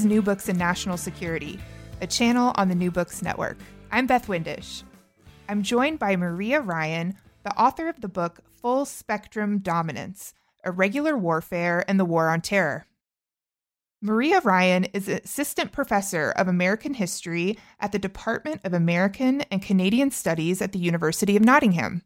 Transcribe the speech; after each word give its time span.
Is 0.00 0.06
New 0.06 0.22
Books 0.22 0.48
in 0.48 0.56
National 0.56 0.96
Security, 0.96 1.58
a 2.00 2.06
channel 2.06 2.52
on 2.54 2.70
the 2.70 2.74
New 2.74 2.90
Books 2.90 3.20
Network. 3.20 3.58
I'm 3.92 4.06
Beth 4.06 4.28
Windisch. 4.28 4.82
I'm 5.46 5.62
joined 5.62 5.98
by 5.98 6.16
Maria 6.16 6.62
Ryan, 6.62 7.16
the 7.42 7.54
author 7.60 7.86
of 7.86 8.00
the 8.00 8.08
book 8.08 8.40
Full 8.62 8.86
Spectrum 8.86 9.58
Dominance 9.58 10.32
Irregular 10.64 11.18
Warfare 11.18 11.84
and 11.86 12.00
the 12.00 12.06
War 12.06 12.30
on 12.30 12.40
Terror. 12.40 12.86
Maria 14.00 14.40
Ryan 14.40 14.84
is 14.84 15.06
Assistant 15.06 15.70
Professor 15.70 16.30
of 16.30 16.48
American 16.48 16.94
History 16.94 17.58
at 17.78 17.92
the 17.92 17.98
Department 17.98 18.62
of 18.64 18.72
American 18.72 19.42
and 19.50 19.60
Canadian 19.60 20.10
Studies 20.10 20.62
at 20.62 20.72
the 20.72 20.78
University 20.78 21.36
of 21.36 21.44
Nottingham. 21.44 22.00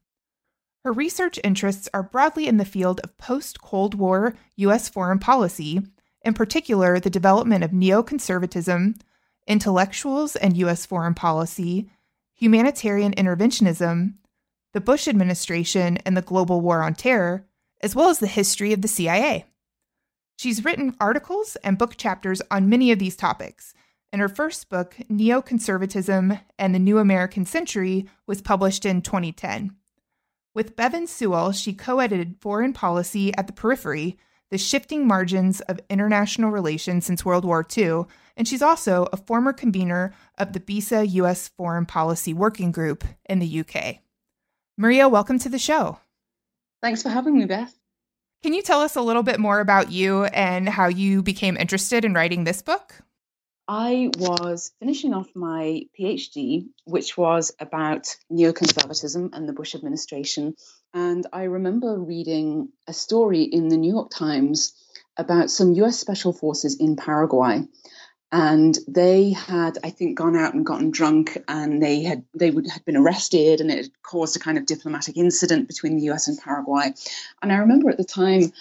Her 0.84 0.92
research 0.92 1.38
interests 1.44 1.88
are 1.94 2.02
broadly 2.02 2.48
in 2.48 2.56
the 2.56 2.64
field 2.64 3.00
of 3.04 3.16
post 3.18 3.60
Cold 3.60 3.94
War 3.94 4.34
U.S. 4.56 4.88
foreign 4.88 5.20
policy 5.20 5.80
in 6.24 6.34
particular, 6.34 6.98
the 6.98 7.10
development 7.10 7.64
of 7.64 7.70
neoconservatism, 7.70 9.00
intellectuals 9.46 10.36
and 10.36 10.56
U.S. 10.56 10.86
foreign 10.86 11.14
policy, 11.14 11.90
humanitarian 12.34 13.12
interventionism, 13.14 14.14
the 14.72 14.80
Bush 14.80 15.06
administration, 15.06 15.98
and 15.98 16.16
the 16.16 16.22
global 16.22 16.60
war 16.60 16.82
on 16.82 16.94
terror, 16.94 17.46
as 17.80 17.94
well 17.94 18.08
as 18.08 18.18
the 18.18 18.26
history 18.26 18.72
of 18.72 18.82
the 18.82 18.88
CIA. 18.88 19.46
She's 20.36 20.64
written 20.64 20.96
articles 20.98 21.56
and 21.62 21.78
book 21.78 21.96
chapters 21.96 22.42
on 22.50 22.68
many 22.68 22.90
of 22.90 22.98
these 22.98 23.16
topics, 23.16 23.72
and 24.12 24.20
her 24.20 24.28
first 24.28 24.68
book, 24.68 24.96
Neoconservatism 25.10 26.40
and 26.58 26.74
the 26.74 26.78
New 26.78 26.98
American 26.98 27.44
Century, 27.44 28.08
was 28.26 28.42
published 28.42 28.84
in 28.84 29.02
2010. 29.02 29.76
With 30.54 30.76
Bevan 30.76 31.06
Sewell, 31.06 31.52
she 31.52 31.72
co 31.72 31.98
edited 31.98 32.36
Foreign 32.40 32.72
Policy 32.72 33.34
at 33.36 33.46
the 33.46 33.52
Periphery, 33.52 34.18
the 34.54 34.58
shifting 34.58 35.04
margins 35.04 35.60
of 35.62 35.80
international 35.90 36.52
relations 36.52 37.04
since 37.04 37.24
World 37.24 37.44
War 37.44 37.66
II, 37.76 38.04
and 38.36 38.46
she's 38.46 38.62
also 38.62 39.08
a 39.12 39.16
former 39.16 39.52
convener 39.52 40.14
of 40.38 40.52
the 40.52 40.60
BISA 40.60 41.10
U.S. 41.14 41.48
Foreign 41.56 41.86
Policy 41.86 42.32
Working 42.32 42.70
Group 42.70 43.02
in 43.28 43.40
the 43.40 43.60
UK. 43.60 43.96
Maria, 44.78 45.08
welcome 45.08 45.40
to 45.40 45.48
the 45.48 45.58
show. 45.58 45.98
Thanks 46.84 47.02
for 47.02 47.08
having 47.08 47.36
me, 47.36 47.46
Beth. 47.46 47.76
Can 48.44 48.54
you 48.54 48.62
tell 48.62 48.80
us 48.80 48.94
a 48.94 49.02
little 49.02 49.24
bit 49.24 49.40
more 49.40 49.58
about 49.58 49.90
you 49.90 50.26
and 50.26 50.68
how 50.68 50.86
you 50.86 51.20
became 51.20 51.56
interested 51.56 52.04
in 52.04 52.14
writing 52.14 52.44
this 52.44 52.62
book? 52.62 52.94
I 53.66 54.10
was 54.18 54.72
finishing 54.78 55.14
off 55.14 55.28
my 55.34 55.86
PhD, 55.98 56.68
which 56.84 57.16
was 57.16 57.52
about 57.58 58.14
neoconservatism 58.30 59.30
and 59.32 59.48
the 59.48 59.54
Bush 59.54 59.74
administration. 59.74 60.54
And 60.92 61.26
I 61.32 61.44
remember 61.44 61.98
reading 61.98 62.68
a 62.86 62.92
story 62.92 63.42
in 63.42 63.68
the 63.68 63.78
New 63.78 63.92
York 63.92 64.10
Times 64.10 64.74
about 65.16 65.50
some 65.50 65.72
US 65.74 65.98
special 65.98 66.32
forces 66.32 66.76
in 66.76 66.96
Paraguay. 66.96 67.62
And 68.30 68.76
they 68.88 69.30
had, 69.30 69.78
I 69.82 69.90
think, 69.90 70.18
gone 70.18 70.36
out 70.36 70.54
and 70.54 70.66
gotten 70.66 70.90
drunk, 70.90 71.38
and 71.46 71.80
they 71.80 72.02
had 72.02 72.24
they 72.34 72.50
would 72.50 72.68
had 72.68 72.84
been 72.84 72.96
arrested, 72.96 73.60
and 73.60 73.70
it 73.70 73.76
had 73.76 74.02
caused 74.02 74.36
a 74.36 74.40
kind 74.40 74.58
of 74.58 74.66
diplomatic 74.66 75.16
incident 75.16 75.68
between 75.68 75.96
the 75.96 76.06
U.S. 76.06 76.26
and 76.26 76.36
Paraguay. 76.36 76.92
And 77.40 77.52
I 77.52 77.58
remember 77.58 77.90
at 77.90 77.96
the 77.96 78.04
time 78.04 78.52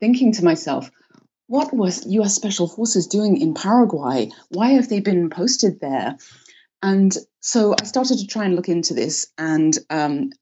thinking 0.00 0.32
to 0.32 0.44
myself, 0.44 0.90
what 1.46 1.72
was 1.72 2.06
US 2.06 2.34
Special 2.34 2.68
Forces 2.68 3.06
doing 3.06 3.40
in 3.40 3.54
Paraguay? 3.54 4.30
Why 4.48 4.70
have 4.70 4.88
they 4.88 5.00
been 5.00 5.30
posted 5.30 5.80
there? 5.80 6.16
And 6.82 7.16
so 7.40 7.74
I 7.80 7.84
started 7.84 8.18
to 8.18 8.26
try 8.26 8.44
and 8.44 8.56
look 8.56 8.68
into 8.68 8.94
this. 8.94 9.28
And 9.38 9.76
um, 9.90 10.32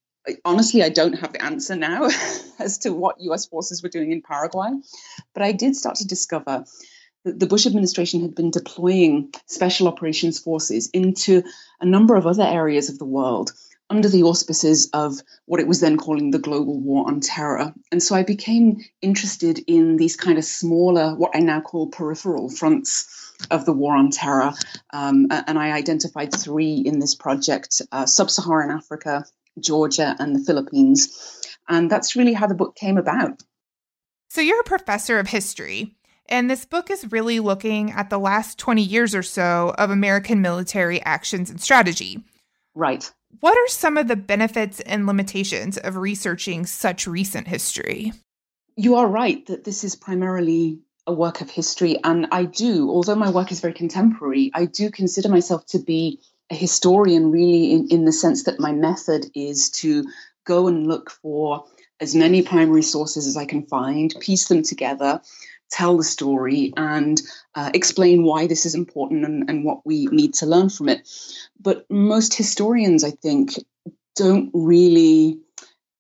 honestly, 0.44 0.82
I 0.82 0.88
don't 0.88 1.18
have 1.18 1.32
the 1.32 1.44
answer 1.44 1.76
now 1.76 2.08
as 2.58 2.78
to 2.78 2.90
what 2.90 3.20
US 3.20 3.46
forces 3.46 3.82
were 3.82 3.88
doing 3.88 4.12
in 4.12 4.22
Paraguay. 4.22 4.70
But 5.34 5.42
I 5.42 5.52
did 5.52 5.76
start 5.76 5.96
to 5.96 6.06
discover 6.06 6.64
that 7.24 7.38
the 7.40 7.46
Bush 7.46 7.66
administration 7.66 8.20
had 8.20 8.34
been 8.34 8.50
deploying 8.50 9.32
special 9.46 9.88
operations 9.88 10.38
forces 10.38 10.90
into 10.92 11.42
a 11.80 11.86
number 11.86 12.16
of 12.16 12.26
other 12.26 12.44
areas 12.44 12.88
of 12.88 12.98
the 12.98 13.06
world 13.06 13.52
under 13.90 14.08
the 14.08 14.22
auspices 14.22 14.88
of 14.92 15.20
what 15.46 15.60
it 15.60 15.68
was 15.68 15.80
then 15.80 15.96
calling 15.96 16.30
the 16.30 16.38
global 16.38 16.80
war 16.80 17.06
on 17.06 17.20
terror. 17.20 17.72
And 17.92 18.02
so 18.02 18.14
I 18.14 18.22
became 18.22 18.78
interested 19.02 19.60
in 19.66 19.96
these 19.96 20.16
kind 20.16 20.38
of 20.38 20.44
smaller, 20.44 21.14
what 21.14 21.32
I 21.34 21.40
now 21.40 21.60
call 21.60 21.88
peripheral 21.88 22.48
fronts 22.48 23.32
of 23.50 23.66
the 23.66 23.72
war 23.72 23.94
on 23.94 24.10
terror. 24.10 24.52
Um, 24.92 25.28
and 25.30 25.58
I 25.58 25.72
identified 25.72 26.34
three 26.34 26.76
in 26.76 26.98
this 26.98 27.14
project 27.14 27.82
uh, 27.92 28.06
Sub 28.06 28.30
Saharan 28.30 28.70
Africa, 28.70 29.24
Georgia, 29.60 30.16
and 30.18 30.34
the 30.34 30.44
Philippines. 30.44 31.42
And 31.68 31.90
that's 31.90 32.16
really 32.16 32.32
how 32.32 32.46
the 32.46 32.54
book 32.54 32.76
came 32.76 32.96
about. 32.96 33.42
So 34.28 34.40
you're 34.40 34.60
a 34.60 34.64
professor 34.64 35.18
of 35.18 35.28
history. 35.28 35.94
And 36.26 36.50
this 36.50 36.64
book 36.64 36.90
is 36.90 37.12
really 37.12 37.38
looking 37.38 37.90
at 37.90 38.08
the 38.08 38.18
last 38.18 38.58
20 38.58 38.82
years 38.82 39.14
or 39.14 39.22
so 39.22 39.74
of 39.76 39.90
American 39.90 40.40
military 40.40 41.02
actions 41.02 41.50
and 41.50 41.60
strategy. 41.60 42.24
Right. 42.74 43.10
What 43.40 43.56
are 43.56 43.68
some 43.68 43.96
of 43.96 44.08
the 44.08 44.16
benefits 44.16 44.80
and 44.80 45.06
limitations 45.06 45.78
of 45.78 45.96
researching 45.96 46.66
such 46.66 47.06
recent 47.06 47.48
history? 47.48 48.12
You 48.76 48.96
are 48.96 49.06
right 49.06 49.44
that 49.46 49.64
this 49.64 49.84
is 49.84 49.96
primarily 49.96 50.80
a 51.06 51.12
work 51.12 51.40
of 51.40 51.50
history. 51.50 51.98
And 52.02 52.26
I 52.32 52.44
do, 52.44 52.90
although 52.90 53.14
my 53.14 53.30
work 53.30 53.52
is 53.52 53.60
very 53.60 53.74
contemporary, 53.74 54.50
I 54.54 54.66
do 54.66 54.90
consider 54.90 55.28
myself 55.28 55.66
to 55.66 55.78
be 55.78 56.20
a 56.50 56.54
historian, 56.54 57.30
really, 57.30 57.72
in, 57.72 57.88
in 57.88 58.04
the 58.04 58.12
sense 58.12 58.44
that 58.44 58.60
my 58.60 58.72
method 58.72 59.26
is 59.34 59.70
to 59.70 60.04
go 60.44 60.66
and 60.66 60.86
look 60.86 61.10
for 61.10 61.64
as 62.00 62.14
many 62.14 62.42
primary 62.42 62.82
sources 62.82 63.26
as 63.26 63.36
I 63.36 63.46
can 63.46 63.66
find, 63.66 64.14
piece 64.20 64.48
them 64.48 64.62
together, 64.62 65.20
tell 65.70 65.96
the 65.96 66.04
story 66.04 66.72
and 66.76 67.20
uh, 67.54 67.70
explain 67.74 68.24
why 68.24 68.46
this 68.46 68.66
is 68.66 68.74
important 68.74 69.24
and, 69.24 69.48
and 69.48 69.64
what 69.64 69.84
we 69.84 70.06
need 70.06 70.34
to 70.34 70.46
learn 70.46 70.68
from 70.68 70.88
it. 70.88 71.08
But 71.60 71.84
most 71.90 72.34
historians, 72.34 73.04
I 73.04 73.10
think, 73.10 73.54
don't 74.16 74.50
really 74.52 75.40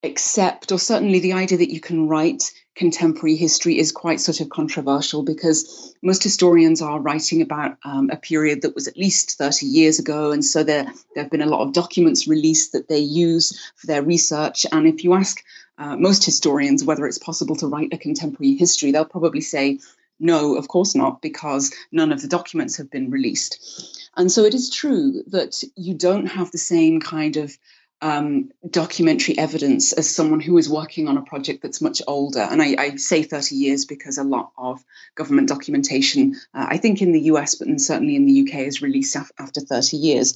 accept, 0.02 0.70
or 0.72 0.78
certainly 0.78 1.18
the 1.18 1.32
idea 1.32 1.58
that 1.58 1.72
you 1.72 1.80
can 1.80 2.08
write 2.08 2.52
contemporary 2.74 3.36
history 3.36 3.78
is 3.78 3.92
quite 3.92 4.20
sort 4.20 4.40
of 4.40 4.48
controversial 4.48 5.22
because 5.22 5.94
most 6.02 6.22
historians 6.22 6.82
are 6.82 7.00
writing 7.00 7.40
about 7.40 7.76
um, 7.84 8.10
a 8.10 8.16
period 8.16 8.62
that 8.62 8.74
was 8.74 8.88
at 8.88 8.96
least 8.96 9.38
30 9.38 9.66
years 9.66 9.98
ago. 9.98 10.32
And 10.32 10.44
so 10.44 10.64
there, 10.64 10.84
there 11.14 11.24
have 11.24 11.30
been 11.30 11.42
a 11.42 11.46
lot 11.46 11.62
of 11.62 11.72
documents 11.72 12.26
released 12.26 12.72
that 12.72 12.88
they 12.88 12.98
use 12.98 13.58
for 13.76 13.86
their 13.86 14.02
research. 14.02 14.66
And 14.72 14.86
if 14.86 15.04
you 15.04 15.14
ask 15.14 15.42
uh, 15.78 15.96
most 15.96 16.24
historians 16.24 16.84
whether 16.84 17.06
it's 17.06 17.18
possible 17.18 17.56
to 17.56 17.66
write 17.66 17.92
a 17.92 17.98
contemporary 17.98 18.54
history, 18.54 18.90
they'll 18.90 19.04
probably 19.04 19.40
say, 19.40 19.78
no, 20.20 20.56
of 20.56 20.68
course 20.68 20.94
not, 20.94 21.22
because 21.22 21.72
none 21.92 22.12
of 22.12 22.22
the 22.22 22.28
documents 22.28 22.76
have 22.76 22.90
been 22.90 23.10
released. 23.10 24.10
And 24.16 24.30
so 24.30 24.44
it 24.44 24.54
is 24.54 24.70
true 24.70 25.22
that 25.28 25.62
you 25.76 25.94
don't 25.94 26.26
have 26.26 26.50
the 26.50 26.58
same 26.58 27.00
kind 27.00 27.36
of 27.36 27.56
um, 28.04 28.50
documentary 28.68 29.36
evidence 29.38 29.94
as 29.94 30.14
someone 30.14 30.38
who 30.38 30.58
is 30.58 30.68
working 30.68 31.08
on 31.08 31.16
a 31.16 31.22
project 31.22 31.62
that's 31.62 31.80
much 31.80 32.02
older. 32.06 32.40
And 32.40 32.60
I, 32.60 32.76
I 32.78 32.96
say 32.96 33.22
30 33.22 33.54
years 33.54 33.86
because 33.86 34.18
a 34.18 34.24
lot 34.24 34.52
of 34.58 34.84
government 35.14 35.48
documentation, 35.48 36.34
uh, 36.52 36.66
I 36.68 36.76
think 36.76 37.00
in 37.00 37.12
the 37.12 37.22
US, 37.32 37.54
but 37.54 37.80
certainly 37.80 38.14
in 38.14 38.26
the 38.26 38.42
UK, 38.42 38.66
is 38.66 38.82
released 38.82 39.16
af- 39.16 39.32
after 39.38 39.62
30 39.62 39.96
years. 39.96 40.34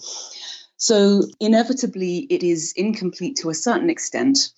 So 0.78 1.24
inevitably, 1.40 2.26
it 2.30 2.42
is 2.42 2.72
incomplete 2.74 3.36
to 3.42 3.50
a 3.50 3.54
certain 3.54 3.90
extent. 3.90 4.48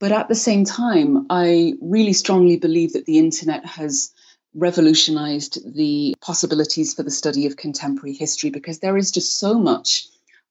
But 0.00 0.12
at 0.12 0.28
the 0.28 0.34
same 0.34 0.64
time, 0.64 1.26
I 1.28 1.74
really 1.82 2.14
strongly 2.14 2.56
believe 2.56 2.94
that 2.94 3.04
the 3.04 3.18
internet 3.18 3.66
has 3.66 4.14
revolutionized 4.54 5.58
the 5.74 6.16
possibilities 6.22 6.94
for 6.94 7.02
the 7.02 7.10
study 7.10 7.44
of 7.44 7.58
contemporary 7.58 8.14
history 8.14 8.48
because 8.48 8.78
there 8.78 8.96
is 8.96 9.10
just 9.10 9.38
so 9.38 9.58
much 9.58 10.08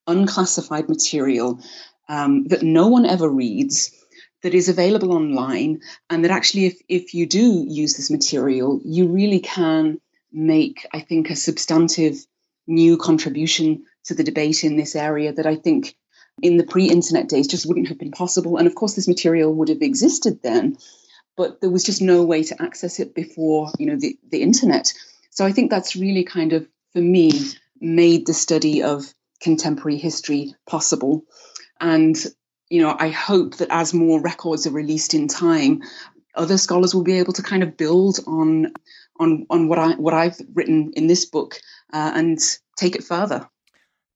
unclassified 0.08 0.88
material 0.90 1.60
um, 2.08 2.46
that 2.46 2.64
no 2.64 2.88
one 2.88 3.06
ever 3.06 3.30
reads 3.30 3.92
that 4.44 4.54
is 4.54 4.70
available 4.70 5.14
online 5.14 5.80
and 6.10 6.24
that 6.24 6.32
actually 6.32 6.66
if, 6.66 6.80
if 6.88 7.14
you 7.14 7.26
do 7.26 7.66
use 7.68 7.96
this 7.96 8.12
material 8.12 8.80
you 8.84 9.08
really 9.08 9.40
can 9.40 10.00
make 10.32 10.86
i 10.94 11.00
think 11.00 11.30
a 11.30 11.36
substantive 11.36 12.16
new 12.68 12.98
contribution 12.98 13.84
to 14.04 14.14
the 14.14 14.24
debate 14.24 14.64
in 14.64 14.76
this 14.78 14.96
area 14.96 15.34
that 15.34 15.46
i 15.46 15.56
think 15.56 15.96
in 16.42 16.58
the 16.58 16.64
pre 16.64 16.90
internet 16.90 17.30
days 17.30 17.48
just 17.48 17.66
wouldn't 17.66 17.88
have 17.88 17.98
been 17.98 18.12
possible. 18.12 18.58
And 18.58 18.68
of 18.68 18.76
course, 18.76 18.96
this 18.96 19.08
material 19.08 19.54
would 19.56 19.70
have 19.70 19.82
existed 19.82 20.42
then, 20.42 20.78
but 21.38 21.62
there 21.62 21.70
was 21.70 21.84
just 21.84 22.02
no 22.02 22.24
way 22.24 22.44
to 22.44 22.62
access 22.62 23.00
it 23.00 23.16
before, 23.16 23.72
you 23.80 23.86
know, 23.86 23.98
the, 23.98 24.18
the 24.30 24.42
internet. 24.42 24.94
So 25.30 25.46
I 25.46 25.52
think 25.52 25.70
that's 25.70 25.96
really 25.96 26.24
kind 26.24 26.54
of, 26.54 26.68
for 26.94 27.02
me, 27.02 27.32
made 27.80 28.26
the 28.26 28.34
study 28.34 28.84
of 28.84 29.14
contemporary 29.42 29.98
history 29.98 30.56
possible. 30.66 31.24
And, 31.80 32.16
you 32.70 32.82
know, 32.82 32.96
I 32.98 33.10
hope 33.10 33.58
that 33.58 33.70
as 33.70 33.94
more 33.94 34.22
records 34.22 34.66
are 34.68 34.72
released 34.72 35.14
in 35.14 35.28
time, 35.28 35.82
other 36.36 36.58
scholars 36.58 36.94
will 36.94 37.04
be 37.04 37.20
able 37.20 37.34
to 37.34 37.44
kind 37.44 37.64
of 37.64 37.78
build 37.78 38.20
on 38.28 38.74
on 39.20 39.46
on 39.50 39.68
what 39.68 39.80
I 39.80 39.94
what 39.94 40.14
I've 40.14 40.40
written 40.54 40.92
in 40.96 41.08
this 41.08 41.26
book 41.26 41.56
uh, 41.94 42.12
and 42.14 42.40
take 42.78 42.96
it 42.96 43.04
further. 43.04 43.48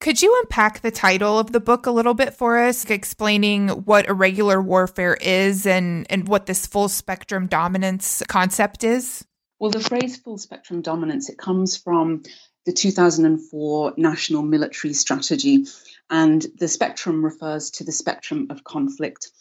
Could 0.02 0.22
you 0.22 0.34
unpack 0.42 0.80
the 0.80 0.92
title 0.92 1.38
of 1.38 1.52
the 1.52 1.60
book 1.60 1.86
a 1.86 1.92
little 1.92 2.14
bit 2.14 2.34
for 2.34 2.58
us, 2.58 2.90
explaining 2.90 3.68
what 3.68 4.08
irregular 4.08 4.62
warfare 4.62 5.18
is 5.20 5.66
and, 5.66 6.08
and 6.10 6.26
what 6.26 6.46
this 6.46 6.66
full 6.66 6.88
spectrum 6.88 7.48
dominance 7.48 8.24
concept 8.30 8.86
is? 8.86 9.26
Well, 9.60 9.72
the 9.72 9.82
phrase 9.82 10.16
full 10.16 10.38
spectrum 10.38 10.82
dominance, 10.82 11.28
it 11.28 11.38
comes 11.38 11.76
from 11.76 12.24
the 12.66 12.72
2004 12.72 13.96
National 13.98 14.42
Military 14.42 14.94
Strategy, 14.94 15.66
and 16.10 16.46
the 16.58 16.68
spectrum 16.68 17.24
refers 17.24 17.70
to 17.72 17.84
the 17.84 17.92
spectrum 17.92 18.48
of 18.50 18.64
conflict. 18.64 19.32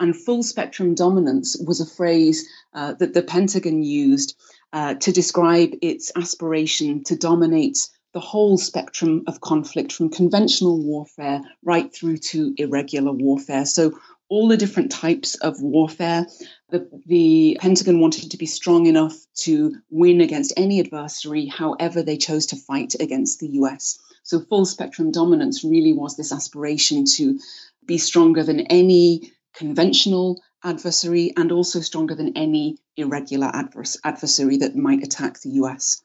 And 0.00 0.16
full 0.16 0.42
spectrum 0.42 0.94
dominance 0.94 1.56
was 1.56 1.80
a 1.80 1.86
phrase 1.86 2.48
uh, 2.72 2.94
that 2.94 3.14
the 3.14 3.22
Pentagon 3.22 3.82
used 3.82 4.36
uh, 4.72 4.94
to 4.94 5.12
describe 5.12 5.70
its 5.82 6.12
aspiration 6.14 7.02
to 7.04 7.16
dominate 7.16 7.88
the 8.12 8.20
whole 8.20 8.58
spectrum 8.58 9.24
of 9.26 9.40
conflict 9.40 9.92
from 9.92 10.10
conventional 10.10 10.82
warfare 10.82 11.42
right 11.62 11.92
through 11.94 12.16
to 12.16 12.54
irregular 12.56 13.12
warfare. 13.12 13.66
So, 13.66 13.98
all 14.30 14.48
the 14.48 14.56
different 14.58 14.92
types 14.92 15.36
of 15.36 15.60
warfare. 15.62 16.26
The, 16.68 16.86
the, 17.06 17.56
Pentagon 17.60 17.98
wanted 17.98 18.30
to 18.30 18.36
be 18.36 18.44
strong 18.44 18.84
enough 18.84 19.16
to 19.36 19.74
win 19.88 20.20
against 20.20 20.52
any 20.54 20.80
adversary, 20.80 21.46
however 21.46 22.02
they 22.02 22.18
chose 22.18 22.46
to 22.46 22.56
fight 22.56 22.94
against 23.00 23.40
the 23.40 23.48
US. 23.52 23.98
So, 24.28 24.40
full 24.40 24.66
spectrum 24.66 25.10
dominance 25.10 25.64
really 25.64 25.94
was 25.94 26.18
this 26.18 26.32
aspiration 26.32 27.06
to 27.16 27.40
be 27.86 27.96
stronger 27.96 28.44
than 28.44 28.60
any 28.60 29.32
conventional 29.54 30.42
adversary 30.62 31.32
and 31.34 31.50
also 31.50 31.80
stronger 31.80 32.14
than 32.14 32.36
any 32.36 32.76
irregular 32.94 33.50
advers- 33.50 33.96
adversary 34.04 34.58
that 34.58 34.76
might 34.76 35.02
attack 35.02 35.40
the 35.40 35.52
US. 35.62 36.02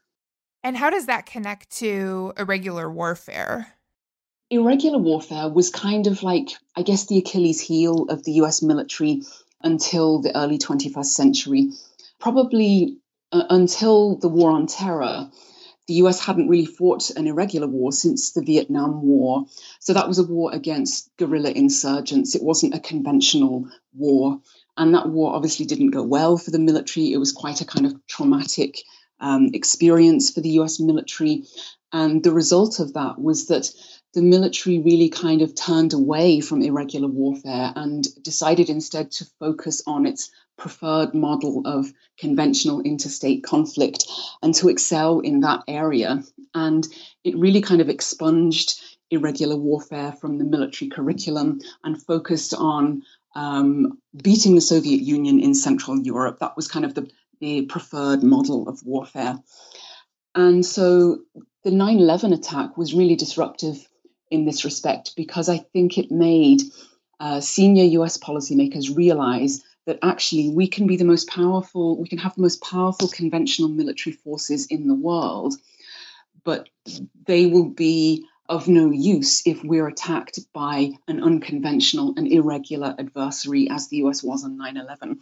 And 0.64 0.78
how 0.78 0.90
does 0.90 1.08
that 1.08 1.26
connect 1.26 1.70
to 1.80 2.32
irregular 2.38 2.90
warfare? 2.90 3.76
Irregular 4.50 5.00
warfare 5.00 5.50
was 5.50 5.70
kind 5.70 6.08
of 6.08 6.24
like, 6.24 6.52
I 6.78 6.84
guess, 6.84 7.08
the 7.08 7.18
Achilles 7.18 7.60
heel 7.60 8.06
of 8.08 8.24
the 8.24 8.40
US 8.44 8.62
military 8.62 9.24
until 9.62 10.22
the 10.22 10.34
early 10.34 10.60
21st 10.60 11.14
century. 11.14 11.72
Probably 12.22 13.00
uh, 13.34 13.44
until 13.50 14.16
the 14.16 14.30
War 14.30 14.52
on 14.52 14.68
Terror, 14.68 15.30
the 15.88 15.96
US 15.96 16.20
hadn't 16.20 16.48
really 16.48 16.66
fought 16.66 17.10
an 17.12 17.28
irregular 17.28 17.68
war 17.68 17.92
since 17.92 18.32
the 18.32 18.42
Vietnam 18.42 19.02
War. 19.02 19.46
So 19.80 19.94
that 19.94 20.08
was 20.08 20.20
a 20.20 20.24
war 20.24 20.54
against 20.54 21.10
guerrilla 21.18 21.52
insurgents. 21.52 22.36
It 22.36 22.44
wasn't 22.44 22.76
a 22.76 22.80
conventional 22.80 23.68
war. 23.94 24.40
And 24.78 24.94
that 24.96 25.10
war 25.10 25.34
obviously 25.34 25.66
didn't 25.66 25.92
go 25.92 26.04
well 26.04 26.38
for 26.38 26.52
the 26.52 26.60
military. 26.60 27.12
It 27.12 27.18
was 27.18 27.32
quite 27.32 27.62
a 27.62 27.66
kind 27.66 27.86
of 27.86 27.96
traumatic 28.08 28.80
um, 29.20 29.50
experience 29.54 30.32
for 30.32 30.42
the 30.42 30.52
US 30.62 30.80
military. 30.80 31.44
And 31.92 32.24
the 32.24 32.34
result 32.34 32.80
of 32.80 32.94
that 32.94 33.20
was 33.20 33.48
that 33.48 33.70
the 34.14 34.22
military 34.22 34.80
really 34.80 35.10
kind 35.10 35.42
of 35.42 35.56
turned 35.56 35.94
away 35.94 36.40
from 36.40 36.62
irregular 36.62 37.08
warfare 37.08 37.74
and 37.76 38.08
decided 38.24 38.70
instead 38.70 39.12
to 39.12 39.26
focus 39.40 39.82
on 39.86 40.06
its 40.06 40.30
preferred 40.58 41.14
model 41.14 41.62
of 41.66 41.92
conventional 42.18 42.82
interstate 42.82 43.44
conflict 43.44 44.06
and 44.42 44.54
to 44.56 44.70
excel 44.70 45.20
in 45.20 45.42
that 45.42 45.64
area. 45.68 46.24
And 46.54 46.88
it 47.24 47.36
really 47.38 47.62
kind 47.62 47.82
of 47.82 47.90
expunged 47.90 48.80
irregular 49.12 49.56
warfare 49.56 50.12
from 50.14 50.38
the 50.38 50.44
military 50.44 50.90
curriculum 50.90 51.60
and 51.84 52.02
focused 52.02 52.54
on 52.54 53.04
um, 53.36 53.98
beating 54.22 54.56
the 54.56 54.62
Soviet 54.62 55.02
Union 55.02 55.40
in 55.40 55.56
Central 55.56 56.00
Europe. 56.00 56.40
That 56.40 56.56
was 56.56 56.68
kind 56.68 56.86
of 56.86 56.94
the 56.94 57.10
the 57.40 57.64
preferred 57.64 58.24
model 58.24 58.70
of 58.70 58.86
warfare. 58.86 59.38
And 60.34 60.66
so 60.66 61.20
the 61.64 61.72
9 61.72 62.00
11 62.00 62.32
attack 62.32 62.78
was 62.78 62.94
really 62.94 63.16
disruptive 63.16 63.86
in 64.32 64.46
this 64.46 64.64
respect 64.64 65.14
because 65.18 65.50
I 65.50 65.58
think 65.58 65.98
it 65.98 66.10
made 66.10 66.62
uh, 67.20 67.42
senior 67.42 67.84
US 68.02 68.18
policymakers 68.18 68.96
realize 68.96 69.62
that 69.86 70.00
actually 70.02 70.50
we 70.50 70.68
can 70.68 70.88
be 70.88 70.98
the 70.98 71.06
most 71.06 71.28
powerful, 71.28 71.98
we 71.98 72.08
can 72.08 72.18
have 72.18 72.36
the 72.36 72.42
most 72.42 72.62
powerful 72.62 73.08
conventional 73.08 73.70
military 73.70 74.16
forces 74.16 74.68
in 74.68 74.88
the 74.88 74.96
world, 74.96 75.56
but 76.44 76.70
they 77.26 77.46
will 77.46 77.70
be 77.70 78.26
of 78.50 78.68
no 78.68 78.92
use 78.92 79.46
if 79.48 79.64
we're 79.64 79.88
attacked 79.88 80.40
by 80.54 80.92
an 81.08 81.24
unconventional 81.24 82.14
and 82.18 82.32
irregular 82.32 82.94
adversary, 83.00 83.70
as 83.70 83.88
the 83.88 83.98
US 83.98 84.22
was 84.22 84.44
on 84.44 84.58
9 84.58 84.78
11. 84.78 85.22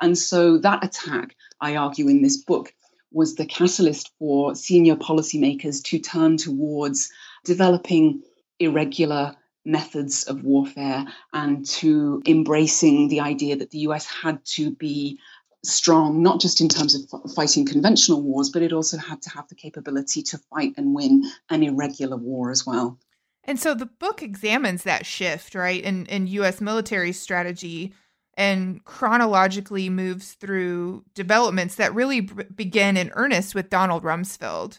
And 0.00 0.16
so 0.16 0.58
that 0.58 0.84
attack, 0.84 1.36
I 1.60 1.76
argue 1.76 2.08
in 2.08 2.22
this 2.22 2.38
book, 2.38 2.74
was 3.12 3.34
the 3.34 3.44
catalyst 3.44 4.10
for 4.18 4.54
senior 4.54 4.96
policymakers 4.96 5.82
to 5.84 5.98
turn 5.98 6.38
towards 6.38 7.10
developing 7.44 8.22
irregular 8.58 9.36
methods 9.64 10.24
of 10.24 10.42
warfare 10.42 11.06
and 11.32 11.64
to 11.66 12.22
embracing 12.26 13.08
the 13.08 13.20
idea 13.20 13.56
that 13.56 13.70
the 13.70 13.78
US 13.80 14.06
had 14.06 14.44
to 14.44 14.70
be 14.70 15.18
strong, 15.64 16.22
not 16.22 16.40
just 16.40 16.60
in 16.60 16.68
terms 16.68 16.94
of 16.94 17.32
fighting 17.34 17.64
conventional 17.64 18.22
wars, 18.22 18.50
but 18.50 18.62
it 18.62 18.72
also 18.72 18.96
had 18.96 19.22
to 19.22 19.30
have 19.30 19.48
the 19.48 19.54
capability 19.54 20.22
to 20.22 20.38
fight 20.38 20.74
and 20.76 20.94
win 20.94 21.22
an 21.50 21.62
irregular 21.62 22.16
war 22.16 22.50
as 22.50 22.66
well. 22.66 22.98
And 23.44 23.58
so 23.58 23.74
the 23.74 23.86
book 23.86 24.22
examines 24.22 24.84
that 24.84 25.06
shift, 25.06 25.54
right, 25.54 25.82
in, 25.82 26.06
in 26.06 26.26
U.S. 26.28 26.60
military 26.60 27.12
strategy 27.12 27.92
and 28.34 28.84
chronologically 28.84 29.88
moves 29.88 30.32
through 30.32 31.04
developments 31.14 31.74
that 31.74 31.94
really 31.94 32.20
b- 32.20 32.44
begin 32.54 32.96
in 32.96 33.10
earnest 33.14 33.54
with 33.54 33.68
Donald 33.68 34.04
Rumsfeld. 34.04 34.78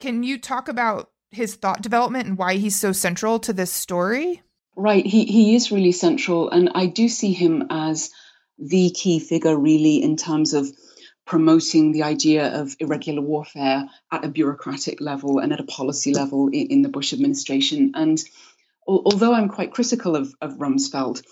Can 0.00 0.22
you 0.22 0.38
talk 0.38 0.68
about 0.68 1.10
his 1.36 1.54
thought 1.54 1.82
development 1.82 2.26
and 2.26 2.36
why 2.36 2.56
he's 2.56 2.76
so 2.76 2.92
central 2.92 3.38
to 3.40 3.52
this 3.52 3.70
story? 3.70 4.42
Right, 4.74 5.06
he, 5.06 5.24
he 5.24 5.54
is 5.54 5.72
really 5.72 5.92
central. 5.92 6.50
And 6.50 6.70
I 6.74 6.86
do 6.86 7.08
see 7.08 7.32
him 7.32 7.66
as 7.70 8.10
the 8.58 8.90
key 8.90 9.20
figure, 9.20 9.56
really, 9.56 10.02
in 10.02 10.16
terms 10.16 10.52
of 10.52 10.70
promoting 11.24 11.92
the 11.92 12.04
idea 12.04 12.60
of 12.60 12.76
irregular 12.78 13.20
warfare 13.20 13.88
at 14.12 14.24
a 14.24 14.28
bureaucratic 14.28 15.00
level 15.00 15.38
and 15.38 15.52
at 15.52 15.60
a 15.60 15.64
policy 15.64 16.14
level 16.14 16.48
in, 16.48 16.68
in 16.68 16.82
the 16.82 16.88
Bush 16.88 17.12
administration. 17.12 17.92
And 17.94 18.22
al- 18.88 19.02
although 19.04 19.34
I'm 19.34 19.48
quite 19.48 19.72
critical 19.72 20.14
of, 20.14 20.34
of 20.40 20.54
Rumsfeld, 20.54 21.22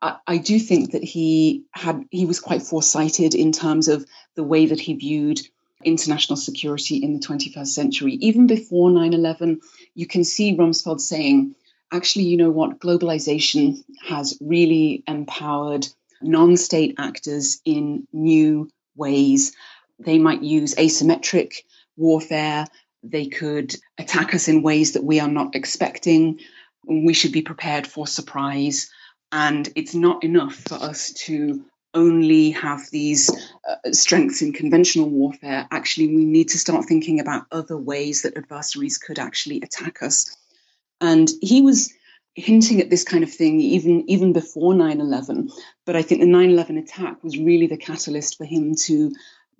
I, 0.00 0.16
I, 0.26 0.36
do 0.38 0.58
think 0.58 0.92
that 0.92 1.02
he 1.02 1.64
had 1.72 2.04
he 2.10 2.26
was 2.26 2.38
quite 2.38 2.62
foresighted 2.62 3.34
in 3.34 3.50
terms 3.50 3.88
of 3.88 4.06
the 4.36 4.44
way 4.44 4.66
that 4.66 4.80
he 4.80 4.94
viewed 4.94 5.40
international 5.84 6.36
security 6.36 6.96
in 6.96 7.14
the 7.14 7.20
21st 7.20 7.66
century. 7.68 8.14
Even 8.14 8.46
before 8.46 8.90
9/11, 8.90 9.60
you 9.94 10.06
can 10.06 10.24
see 10.24 10.56
Rumsfeld 10.56 11.00
saying, 11.00 11.54
actually, 11.92 12.24
you 12.24 12.36
know 12.36 12.50
what, 12.50 12.80
globalization 12.80 13.84
has 14.06 14.36
really 14.40 15.02
empowered 15.06 15.86
non 16.22 16.56
state 16.56 16.94
actors 16.98 17.60
in 17.64 18.06
new 18.12 18.68
ways. 18.96 19.52
They 19.98 20.18
might 20.18 20.42
use 20.42 20.74
asymmetric 20.74 21.62
warfare. 21.96 22.66
They 23.02 23.26
could 23.26 23.76
attack 23.98 24.34
us 24.34 24.48
in 24.48 24.62
ways 24.62 24.92
that 24.92 25.04
we 25.04 25.20
are 25.20 25.28
not 25.28 25.54
expecting. 25.54 26.40
We 26.86 27.14
should 27.14 27.32
be 27.32 27.42
prepared 27.42 27.86
for 27.86 28.06
surprise. 28.06 28.90
And 29.30 29.68
it's 29.74 29.94
not 29.94 30.24
enough 30.24 30.54
for 30.54 30.74
us 30.74 31.12
to 31.24 31.64
only 31.94 32.50
have 32.50 32.90
these 32.90 33.30
uh, 33.68 33.92
strengths 33.92 34.42
in 34.42 34.52
conventional 34.52 35.08
warfare. 35.08 35.66
Actually, 35.70 36.08
we 36.08 36.24
need 36.24 36.48
to 36.48 36.58
start 36.58 36.84
thinking 36.84 37.20
about 37.20 37.46
other 37.52 37.76
ways 37.76 38.22
that 38.22 38.36
adversaries 38.36 38.98
could 38.98 39.18
actually 39.18 39.60
attack 39.62 40.02
us. 40.02 40.36
And 41.00 41.30
he 41.40 41.62
was 41.62 41.92
hinting 42.34 42.80
at 42.80 42.90
this 42.90 43.04
kind 43.04 43.22
of 43.22 43.32
thing 43.32 43.60
even 43.60 44.04
even 44.10 44.32
before 44.32 44.74
9-11 44.74 45.52
but 45.86 45.94
i 45.94 46.02
think 46.02 46.20
the 46.20 46.26
9-11 46.26 46.82
attack 46.82 47.22
was 47.22 47.38
really 47.38 47.68
the 47.68 47.76
catalyst 47.76 48.36
for 48.36 48.44
him 48.44 48.74
to 48.74 49.12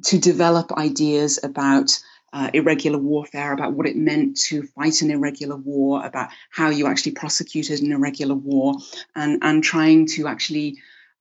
to 0.03 0.19
develop 0.19 0.73
ideas 0.73 1.39
about 1.45 1.97
uh, 2.33 2.51
irregular 2.53 2.99
warfare 2.99 3.53
about 3.53 3.75
what 3.75 3.87
it 3.87 3.95
meant 3.97 4.37
to 4.37 4.65
fight 4.65 5.03
an 5.03 5.11
irregular 5.13 5.55
war 5.55 6.05
about 6.05 6.31
how 6.51 6.69
you 6.69 6.89
actually 6.89 7.13
prosecuted 7.13 7.81
an 7.81 7.93
irregular 7.93 8.35
war 8.35 8.75
and 9.15 9.39
and 9.43 9.63
trying 9.63 10.05
to 10.05 10.27
actually 10.27 10.77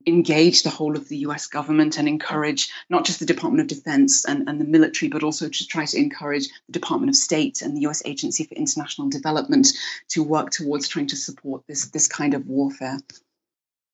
engage 0.08 0.64
the 0.64 0.70
whole 0.70 0.96
of 0.96 1.10
the 1.10 1.18
US 1.18 1.48
government 1.48 1.98
and 1.98 2.08
encourage 2.08 2.72
not 2.90 3.06
just 3.06 3.20
the 3.20 3.26
Department 3.26 3.62
of 3.62 3.78
Defense 3.78 4.26
and, 4.26 4.48
and 4.48 4.60
the 4.60 4.66
military, 4.66 5.10
but 5.10 5.24
also 5.24 5.50
to 5.50 5.68
try 5.68 5.86
to 5.86 5.98
encourage 5.98 6.48
the 6.68 6.74
Department 6.74 7.10
of 7.10 7.16
State 7.16 7.62
and 7.62 7.76
the 7.76 7.88
US 7.88 8.02
Agency 8.06 8.44
for 8.44 8.56
International 8.56 9.10
Development 9.10 9.68
to 10.10 10.24
work 10.24 10.52
towards 10.52 10.88
trying 10.88 11.08
to 11.08 11.16
support 11.16 11.64
this, 11.68 11.86
this 11.90 12.08
kind 12.08 12.34
of 12.34 12.48
warfare. 12.48 13.00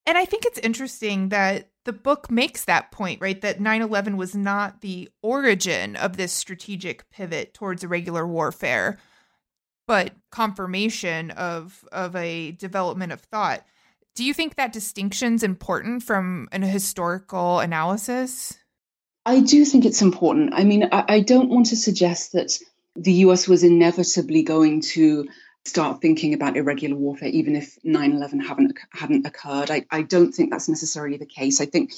And 0.05 0.17
I 0.17 0.25
think 0.25 0.45
it's 0.45 0.59
interesting 0.59 1.29
that 1.29 1.69
the 1.85 1.93
book 1.93 2.31
makes 2.31 2.65
that 2.65 2.91
point, 2.91 3.21
right? 3.21 3.39
That 3.41 3.59
9 3.59 3.81
11 3.81 4.17
was 4.17 4.35
not 4.35 4.81
the 4.81 5.09
origin 5.21 5.95
of 5.95 6.17
this 6.17 6.31
strategic 6.31 7.09
pivot 7.11 7.53
towards 7.53 7.83
irregular 7.83 8.25
warfare, 8.27 8.97
but 9.87 10.13
confirmation 10.31 11.31
of, 11.31 11.83
of 11.91 12.15
a 12.15 12.51
development 12.51 13.11
of 13.11 13.21
thought. 13.21 13.65
Do 14.19 14.25
you 14.25 14.33
think 14.33 14.55
that 14.55 14.73
distinction's 14.73 15.43
important 15.43 16.03
from 16.03 16.49
an 16.51 16.61
historical 16.61 17.61
analysis? 17.61 18.59
I 19.25 19.39
do 19.39 19.63
think 19.63 19.85
it's 19.85 20.01
important. 20.01 20.49
I 20.53 20.65
mean, 20.65 20.89
I, 20.91 21.05
I 21.07 21.19
don't 21.21 21.47
want 21.47 21.67
to 21.67 21.77
suggest 21.77 22.33
that 22.33 22.51
the 22.97 23.13
US 23.13 23.47
was 23.47 23.63
inevitably 23.63 24.43
going 24.43 24.81
to 24.91 25.29
start 25.63 26.01
thinking 26.01 26.33
about 26.33 26.57
irregular 26.57 26.97
warfare, 26.97 27.29
even 27.29 27.55
if 27.55 27.77
9 27.85 28.11
11 28.11 28.41
hadn't 28.91 29.25
occurred. 29.25 29.71
I, 29.71 29.85
I 29.89 30.01
don't 30.01 30.33
think 30.33 30.51
that's 30.51 30.67
necessarily 30.67 31.15
the 31.15 31.25
case. 31.25 31.61
I 31.61 31.65
think 31.65 31.93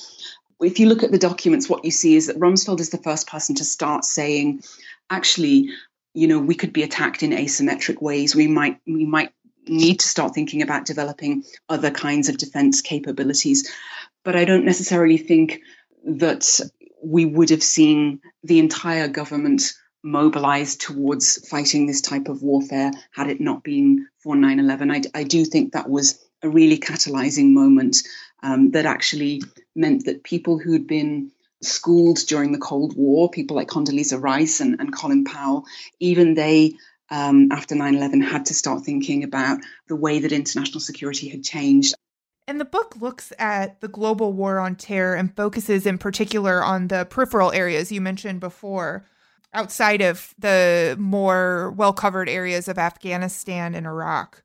if 0.59 0.77
you 0.77 0.89
look 0.89 1.01
at 1.01 1.11
the 1.11 1.17
documents, 1.17 1.67
what 1.67 1.85
you 1.85 1.89
see 1.89 2.15
is 2.15 2.27
that 2.27 2.37
Rumsfeld 2.37 2.81
is 2.81 2.91
the 2.91 2.99
first 2.99 3.25
person 3.25 3.55
to 3.55 3.65
start 3.65 4.05
saying, 4.05 4.61
actually, 5.09 5.69
you 6.13 6.27
know, 6.27 6.37
we 6.37 6.53
could 6.53 6.71
be 6.71 6.83
attacked 6.83 7.23
in 7.23 7.31
asymmetric 7.31 7.99
ways. 7.99 8.35
We 8.35 8.45
might 8.45 8.79
we 8.85 9.05
might 9.05 9.33
need 9.67 9.99
to 9.99 10.07
start 10.07 10.33
thinking 10.33 10.61
about 10.61 10.85
developing 10.85 11.43
other 11.69 11.91
kinds 11.91 12.29
of 12.29 12.37
defense 12.37 12.81
capabilities. 12.81 13.71
But 14.23 14.35
I 14.35 14.45
don't 14.45 14.65
necessarily 14.65 15.17
think 15.17 15.61
that 16.05 16.59
we 17.03 17.25
would 17.25 17.49
have 17.49 17.63
seen 17.63 18.21
the 18.43 18.59
entire 18.59 19.07
government 19.07 19.73
mobilized 20.03 20.81
towards 20.81 21.47
fighting 21.47 21.85
this 21.85 22.01
type 22.01 22.27
of 22.27 22.41
warfare 22.41 22.91
had 23.11 23.29
it 23.29 23.39
not 23.39 23.63
been 23.63 24.07
for 24.19 24.35
9 24.35 24.59
11. 24.59 24.91
I, 24.91 25.01
I 25.13 25.23
do 25.23 25.45
think 25.45 25.73
that 25.73 25.89
was 25.89 26.19
a 26.41 26.49
really 26.49 26.79
catalyzing 26.79 27.51
moment 27.51 27.97
um, 28.43 28.71
that 28.71 28.85
actually 28.85 29.43
meant 29.75 30.05
that 30.05 30.23
people 30.23 30.57
who'd 30.57 30.87
been 30.87 31.31
schooled 31.61 32.17
during 32.27 32.51
the 32.51 32.57
Cold 32.57 32.95
War, 32.95 33.29
people 33.29 33.55
like 33.55 33.67
Condoleezza 33.67 34.19
Rice 34.21 34.59
and, 34.59 34.79
and 34.79 34.93
Colin 34.93 35.23
Powell, 35.23 35.65
even 35.99 36.33
they, 36.33 36.73
um, 37.11 37.51
after 37.51 37.75
9 37.75 37.95
11, 37.95 38.21
had 38.21 38.45
to 38.47 38.53
start 38.53 38.83
thinking 38.83 39.23
about 39.23 39.59
the 39.87 39.95
way 39.95 40.19
that 40.19 40.31
international 40.31 40.79
security 40.79 41.27
had 41.29 41.43
changed. 41.43 41.93
And 42.47 42.59
the 42.59 42.65
book 42.65 42.95
looks 42.99 43.31
at 43.37 43.79
the 43.81 43.87
global 43.87 44.33
war 44.33 44.59
on 44.59 44.75
terror 44.75 45.15
and 45.15 45.35
focuses 45.35 45.85
in 45.85 45.97
particular 45.97 46.63
on 46.63 46.87
the 46.87 47.05
peripheral 47.05 47.51
areas 47.51 47.91
you 47.91 48.01
mentioned 48.01 48.39
before 48.39 49.05
outside 49.53 50.01
of 50.01 50.33
the 50.39 50.95
more 50.99 51.71
well 51.71 51.93
covered 51.93 52.29
areas 52.29 52.67
of 52.67 52.77
Afghanistan 52.77 53.75
and 53.75 53.85
Iraq. 53.85 54.43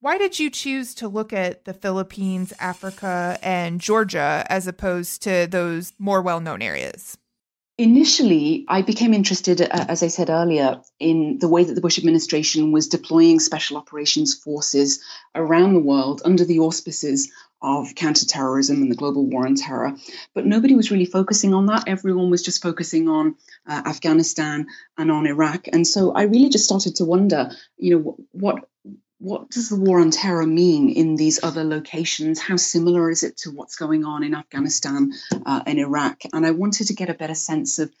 Why 0.00 0.16
did 0.18 0.38
you 0.38 0.48
choose 0.50 0.94
to 0.96 1.08
look 1.08 1.32
at 1.32 1.64
the 1.64 1.74
Philippines, 1.74 2.52
Africa, 2.60 3.38
and 3.42 3.80
Georgia 3.80 4.46
as 4.48 4.66
opposed 4.66 5.22
to 5.22 5.48
those 5.50 5.92
more 5.98 6.22
well 6.22 6.40
known 6.40 6.62
areas? 6.62 7.18
Initially, 7.80 8.64
I 8.66 8.82
became 8.82 9.14
interested, 9.14 9.60
uh, 9.62 9.68
as 9.70 10.02
I 10.02 10.08
said 10.08 10.30
earlier, 10.30 10.80
in 10.98 11.38
the 11.38 11.46
way 11.48 11.62
that 11.62 11.74
the 11.74 11.80
Bush 11.80 11.96
administration 11.96 12.72
was 12.72 12.88
deploying 12.88 13.38
special 13.38 13.76
operations 13.76 14.34
forces 14.34 15.00
around 15.36 15.74
the 15.74 15.80
world 15.80 16.20
under 16.24 16.44
the 16.44 16.58
auspices 16.58 17.30
of 17.62 17.94
counterterrorism 17.94 18.82
and 18.82 18.90
the 18.90 18.96
global 18.96 19.24
war 19.26 19.46
on 19.46 19.54
terror. 19.54 19.94
But 20.34 20.44
nobody 20.44 20.74
was 20.74 20.90
really 20.90 21.04
focusing 21.04 21.54
on 21.54 21.66
that. 21.66 21.84
Everyone 21.86 22.30
was 22.30 22.42
just 22.42 22.62
focusing 22.62 23.08
on 23.08 23.36
uh, 23.64 23.82
Afghanistan 23.86 24.66
and 24.96 25.12
on 25.12 25.28
Iraq. 25.28 25.68
And 25.72 25.86
so 25.86 26.10
I 26.12 26.22
really 26.22 26.48
just 26.48 26.64
started 26.64 26.96
to 26.96 27.04
wonder, 27.04 27.52
you 27.76 27.96
know, 27.96 28.16
what 28.32 28.68
what 29.18 29.50
does 29.50 29.68
the 29.68 29.76
war 29.76 30.00
on 30.00 30.10
terror 30.10 30.46
mean 30.46 30.90
in 30.90 31.16
these 31.16 31.42
other 31.42 31.64
locations? 31.64 32.38
How 32.38 32.56
similar 32.56 33.10
is 33.10 33.22
it 33.24 33.36
to 33.38 33.50
what's 33.50 33.76
going 33.76 34.04
on 34.04 34.22
in 34.22 34.34
Afghanistan 34.34 35.12
uh, 35.44 35.62
and 35.66 35.78
Iraq? 35.78 36.22
And 36.32 36.46
I 36.46 36.52
wanted 36.52 36.88
to 36.88 36.94
get 36.94 37.10
a 37.10 37.14
better 37.14 37.34
sense 37.34 37.78
of 37.78 37.92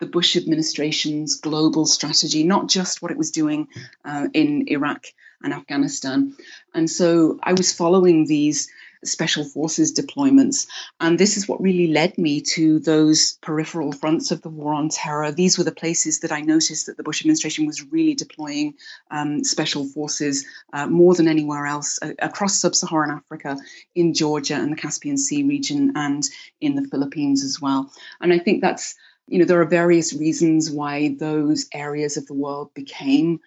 the 0.00 0.06
Bush 0.06 0.36
administration's 0.36 1.36
global 1.36 1.86
strategy, 1.86 2.42
not 2.42 2.68
just 2.68 3.00
what 3.00 3.12
it 3.12 3.16
was 3.16 3.30
doing 3.30 3.68
uh, 4.04 4.26
in 4.34 4.66
Iraq 4.68 5.06
and 5.42 5.52
Afghanistan. 5.52 6.34
And 6.74 6.90
so 6.90 7.38
I 7.42 7.52
was 7.52 7.72
following 7.72 8.26
these 8.26 8.68
special 9.04 9.44
forces 9.44 9.92
deployments. 9.92 10.66
And 11.00 11.18
this 11.18 11.36
is 11.36 11.48
what 11.48 11.60
really 11.60 11.88
led 11.88 12.16
me 12.18 12.40
to 12.40 12.78
those 12.80 13.38
peripheral 13.42 13.92
fronts 13.92 14.30
of 14.30 14.42
the 14.42 14.48
war 14.48 14.74
on 14.74 14.88
terror. 14.88 15.30
These 15.32 15.58
were 15.58 15.64
the 15.64 15.72
places 15.72 16.20
that 16.20 16.32
I 16.32 16.40
noticed 16.40 16.86
that 16.86 16.96
the 16.96 17.02
Bush 17.02 17.20
administration 17.20 17.66
was 17.66 17.84
really 17.92 18.14
deploying 18.14 18.74
um, 19.10 19.44
special 19.44 19.84
forces 19.84 20.44
uh, 20.72 20.86
more 20.86 21.14
than 21.14 21.28
anywhere 21.28 21.66
else 21.66 21.98
uh, 22.02 22.12
across 22.20 22.60
sub 22.60 22.74
Saharan 22.74 23.10
Africa, 23.10 23.56
in 23.94 24.14
Georgia 24.14 24.54
and 24.54 24.72
the 24.72 24.76
Caspian 24.76 25.18
Sea 25.18 25.42
region, 25.42 25.92
and 25.96 26.28
in 26.60 26.74
the 26.74 26.88
Philippines 26.88 27.44
as 27.44 27.60
well. 27.60 27.90
And 28.20 28.32
I 28.32 28.38
think 28.38 28.60
that's, 28.60 28.94
you 29.26 29.38
know, 29.38 29.44
there 29.44 29.60
are 29.60 29.66
various 29.66 30.12
reasons 30.12 30.70
why 30.70 31.16
those 31.18 31.66
areas 31.72 32.16
of 32.16 32.26
the 32.26 32.34
world 32.34 32.72
became 32.74 33.40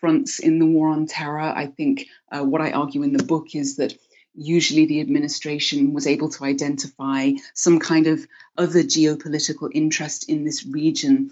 fronts 0.00 0.38
in 0.38 0.58
the 0.58 0.66
war 0.66 0.88
on 0.88 1.06
terror. 1.06 1.40
I 1.40 1.66
think 1.66 2.06
uh, 2.32 2.42
what 2.42 2.62
I 2.62 2.72
argue 2.72 3.02
in 3.02 3.12
the 3.12 3.22
book 3.22 3.54
is 3.54 3.76
that 3.76 3.94
usually 4.34 4.86
the 4.86 5.00
administration 5.00 5.92
was 5.92 6.06
able 6.06 6.28
to 6.30 6.44
identify 6.44 7.32
some 7.54 7.78
kind 7.78 8.06
of 8.06 8.26
other 8.56 8.82
geopolitical 8.82 9.70
interest 9.72 10.28
in 10.28 10.44
this 10.44 10.64
region 10.66 11.30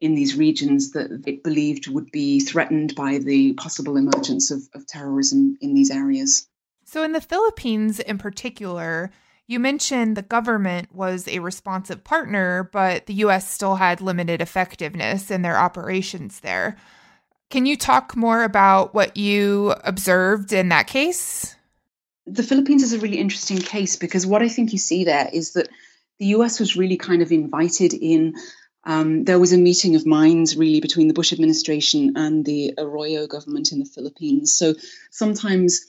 in 0.00 0.14
these 0.14 0.36
regions 0.36 0.92
that 0.92 1.10
it 1.26 1.42
believed 1.42 1.88
would 1.88 2.10
be 2.10 2.40
threatened 2.40 2.94
by 2.94 3.18
the 3.18 3.54
possible 3.54 3.96
emergence 3.96 4.50
of, 4.50 4.62
of 4.74 4.86
terrorism 4.86 5.56
in 5.60 5.74
these 5.74 5.90
areas. 5.90 6.46
So, 6.84 7.02
in 7.02 7.12
the 7.12 7.20
Philippines 7.20 7.98
in 7.98 8.18
particular, 8.18 9.10
you 9.46 9.58
mentioned 9.58 10.16
the 10.16 10.22
government 10.22 10.94
was 10.94 11.26
a 11.28 11.38
responsive 11.38 12.04
partner, 12.04 12.68
but 12.72 13.06
the 13.06 13.14
US 13.14 13.50
still 13.50 13.76
had 13.76 14.00
limited 14.00 14.40
effectiveness 14.40 15.30
in 15.30 15.42
their 15.42 15.56
operations 15.56 16.40
there. 16.40 16.76
Can 17.48 17.64
you 17.64 17.76
talk 17.76 18.16
more 18.16 18.42
about 18.42 18.92
what 18.92 19.16
you 19.16 19.74
observed 19.84 20.52
in 20.52 20.68
that 20.68 20.88
case? 20.88 21.55
The 22.26 22.42
Philippines 22.42 22.82
is 22.82 22.92
a 22.92 22.98
really 22.98 23.18
interesting 23.18 23.58
case 23.58 23.96
because 23.96 24.26
what 24.26 24.42
I 24.42 24.48
think 24.48 24.72
you 24.72 24.78
see 24.78 25.04
there 25.04 25.28
is 25.32 25.52
that 25.52 25.68
the 26.18 26.26
US 26.26 26.58
was 26.58 26.76
really 26.76 26.96
kind 26.96 27.22
of 27.22 27.32
invited 27.32 27.94
in. 27.94 28.34
Um, 28.84 29.24
there 29.24 29.38
was 29.38 29.52
a 29.52 29.58
meeting 29.58 29.96
of 29.96 30.06
minds 30.06 30.56
really 30.56 30.80
between 30.80 31.08
the 31.08 31.14
Bush 31.14 31.32
administration 31.32 32.12
and 32.16 32.44
the 32.44 32.74
Arroyo 32.78 33.26
government 33.26 33.72
in 33.72 33.80
the 33.80 33.84
Philippines. 33.84 34.54
So 34.54 34.74
sometimes 35.10 35.84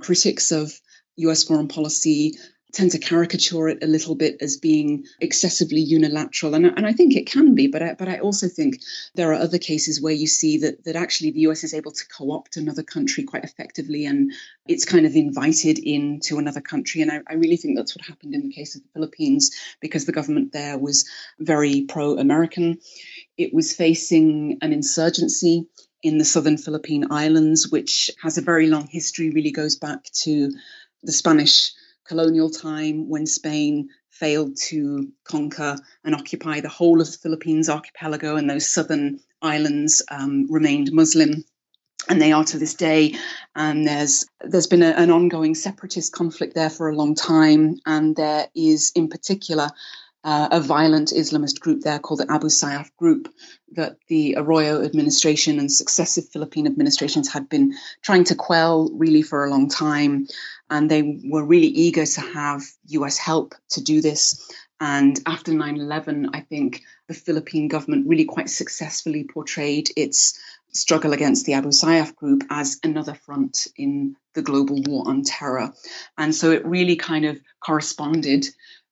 critics 0.00 0.50
of 0.50 0.72
US 1.16 1.44
foreign 1.44 1.68
policy 1.68 2.38
tend 2.72 2.92
to 2.92 2.98
caricature 2.98 3.68
it 3.68 3.82
a 3.82 3.86
little 3.86 4.14
bit 4.14 4.36
as 4.40 4.56
being 4.56 5.04
excessively 5.20 5.80
unilateral, 5.80 6.54
and, 6.54 6.66
and 6.66 6.86
I 6.86 6.92
think 6.92 7.14
it 7.14 7.26
can 7.26 7.54
be. 7.54 7.66
But 7.66 7.82
I, 7.82 7.94
but 7.94 8.08
I 8.08 8.18
also 8.18 8.48
think 8.48 8.80
there 9.14 9.30
are 9.32 9.40
other 9.40 9.58
cases 9.58 10.00
where 10.00 10.12
you 10.12 10.26
see 10.26 10.58
that 10.58 10.84
that 10.84 10.96
actually 10.96 11.30
the 11.32 11.40
US 11.40 11.64
is 11.64 11.74
able 11.74 11.92
to 11.92 12.08
co-opt 12.08 12.56
another 12.56 12.82
country 12.82 13.24
quite 13.24 13.44
effectively, 13.44 14.06
and 14.06 14.32
it's 14.66 14.84
kind 14.84 15.06
of 15.06 15.14
invited 15.16 15.78
into 15.78 16.38
another 16.38 16.60
country. 16.60 17.02
And 17.02 17.10
I, 17.10 17.20
I 17.28 17.34
really 17.34 17.56
think 17.56 17.76
that's 17.76 17.96
what 17.96 18.06
happened 18.06 18.34
in 18.34 18.42
the 18.42 18.52
case 18.52 18.74
of 18.74 18.82
the 18.82 18.88
Philippines 18.94 19.50
because 19.80 20.04
the 20.04 20.12
government 20.12 20.52
there 20.52 20.78
was 20.78 21.08
very 21.38 21.82
pro-American. 21.82 22.78
It 23.36 23.52
was 23.52 23.74
facing 23.74 24.58
an 24.62 24.72
insurgency 24.72 25.66
in 26.02 26.18
the 26.18 26.24
southern 26.24 26.56
Philippine 26.56 27.06
Islands, 27.10 27.70
which 27.70 28.10
has 28.22 28.38
a 28.38 28.42
very 28.42 28.66
long 28.66 28.86
history, 28.86 29.30
really 29.30 29.50
goes 29.50 29.76
back 29.76 30.04
to 30.22 30.50
the 31.02 31.12
Spanish 31.12 31.72
colonial 32.06 32.50
time 32.50 33.08
when 33.08 33.26
Spain 33.26 33.88
failed 34.10 34.56
to 34.68 35.10
conquer 35.24 35.76
and 36.04 36.14
occupy 36.14 36.60
the 36.60 36.68
whole 36.68 37.00
of 37.00 37.10
the 37.10 37.18
Philippines 37.18 37.68
archipelago 37.68 38.36
and 38.36 38.48
those 38.48 38.66
southern 38.66 39.20
islands 39.42 40.02
um, 40.10 40.46
remained 40.50 40.92
Muslim. 40.92 41.44
And 42.08 42.20
they 42.20 42.32
are 42.32 42.44
to 42.44 42.58
this 42.58 42.72
day, 42.72 43.14
and 43.54 43.86
there's 43.86 44.26
there's 44.40 44.66
been 44.66 44.82
a, 44.82 44.92
an 44.92 45.10
ongoing 45.10 45.54
separatist 45.54 46.14
conflict 46.14 46.54
there 46.54 46.70
for 46.70 46.88
a 46.88 46.96
long 46.96 47.14
time, 47.14 47.76
and 47.84 48.16
there 48.16 48.48
is 48.54 48.90
in 48.94 49.08
particular 49.08 49.68
uh, 50.24 50.48
a 50.50 50.60
violent 50.60 51.08
Islamist 51.08 51.60
group 51.60 51.80
there 51.80 51.98
called 51.98 52.20
the 52.20 52.30
Abu 52.30 52.48
Sayyaf 52.48 52.94
group 52.96 53.32
that 53.72 53.96
the 54.08 54.34
Arroyo 54.36 54.84
administration 54.84 55.58
and 55.58 55.72
successive 55.72 56.28
Philippine 56.28 56.66
administrations 56.66 57.32
had 57.32 57.48
been 57.48 57.74
trying 58.02 58.24
to 58.24 58.34
quell 58.34 58.90
really 58.92 59.22
for 59.22 59.44
a 59.44 59.50
long 59.50 59.68
time. 59.68 60.26
And 60.68 60.90
they 60.90 61.20
were 61.24 61.44
really 61.44 61.68
eager 61.68 62.04
to 62.04 62.20
have 62.20 62.62
US 62.88 63.16
help 63.16 63.54
to 63.70 63.82
do 63.82 64.00
this. 64.00 64.50
And 64.80 65.20
after 65.26 65.52
9 65.52 65.76
11, 65.76 66.30
I 66.32 66.40
think 66.40 66.82
the 67.08 67.14
Philippine 67.14 67.68
government 67.68 68.06
really 68.08 68.24
quite 68.24 68.48
successfully 68.48 69.24
portrayed 69.24 69.90
its 69.96 70.38
struggle 70.72 71.12
against 71.12 71.46
the 71.46 71.54
Abu 71.54 71.68
Sayyaf 71.68 72.14
group 72.14 72.44
as 72.50 72.78
another 72.84 73.14
front 73.14 73.66
in 73.76 74.16
the 74.34 74.42
global 74.42 74.80
war 74.86 75.02
on 75.06 75.22
terror. 75.22 75.72
And 76.16 76.34
so 76.34 76.52
it 76.52 76.64
really 76.64 76.96
kind 76.96 77.24
of 77.24 77.40
corresponded 77.60 78.46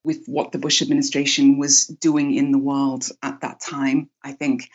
with 0.08 0.24
what 0.26 0.52
the 0.52 0.58
Bush 0.58 0.80
administration 0.80 1.58
was 1.58 1.86
doing 1.86 2.34
in 2.34 2.50
the 2.50 2.58
world 2.58 3.04
at 3.22 3.42
that 3.42 3.60
time, 3.60 4.08
I 4.24 4.32
think. 4.32 4.70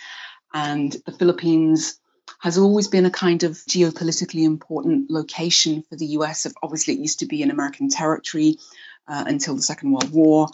And 0.54 0.96
the 1.08 1.12
Philippines 1.12 2.00
has 2.40 2.60
always 2.60 2.88
been 2.88 3.08
a 3.08 3.10
kind 3.25 3.42
of 3.42 3.54
geopolitically 3.54 4.44
important 4.44 5.10
location 5.10 5.82
for 5.90 5.96
the 5.96 6.06
US. 6.18 6.46
Obviously, 6.62 6.94
it 6.94 7.00
used 7.00 7.20
to 7.20 7.25
be 7.25 7.42
an 7.42 7.50
American 7.50 7.90
territory 7.90 8.60
uh, 9.08 9.24
until 9.25 9.56
the 9.56 9.63
Second 9.63 9.92
World 9.92 10.12
War 10.12 10.50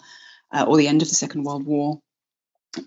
uh, 0.50 0.64
or 0.66 0.78
the 0.78 0.88
end 0.88 1.02
of 1.02 1.10
the 1.10 1.14
Second 1.14 1.44
World 1.44 1.66
War. 1.66 2.00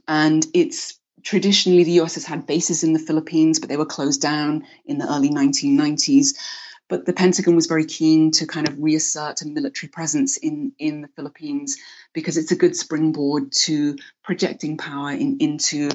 And 0.08 0.44
it's 0.56 1.00
traditionally 1.22 1.84
the 1.84 2.02
US 2.02 2.16
has 2.16 2.26
had 2.26 2.48
bases 2.48 2.84
in 2.84 2.94
the 2.94 3.06
Philippines, 3.08 3.60
but 3.60 3.70
they 3.70 3.78
were 3.78 3.86
closed 3.86 4.20
down 4.20 4.66
in 4.88 4.98
the 4.98 5.08
early 5.14 5.30
1990s. 5.30 6.34
But 6.94 7.08
the 7.08 7.14
Pentagon 7.14 7.56
was 7.56 7.66
very 7.66 7.86
keen 7.86 8.30
to 8.34 8.46
kind 8.46 8.68
of 8.68 8.78
reassert 8.78 9.42
a 9.42 9.48
military 9.48 9.90
presence 9.90 10.38
in, 10.38 10.74
in 10.78 11.02
the 11.02 11.08
Philippines 11.08 11.76
because 12.14 12.38
it's 12.38 12.52
a 12.52 12.56
good 12.56 12.76
springboard 12.76 13.52
to 13.64 13.98
projecting 14.24 14.78
power 14.78 15.10
in, 15.10 15.38
into 15.40 15.90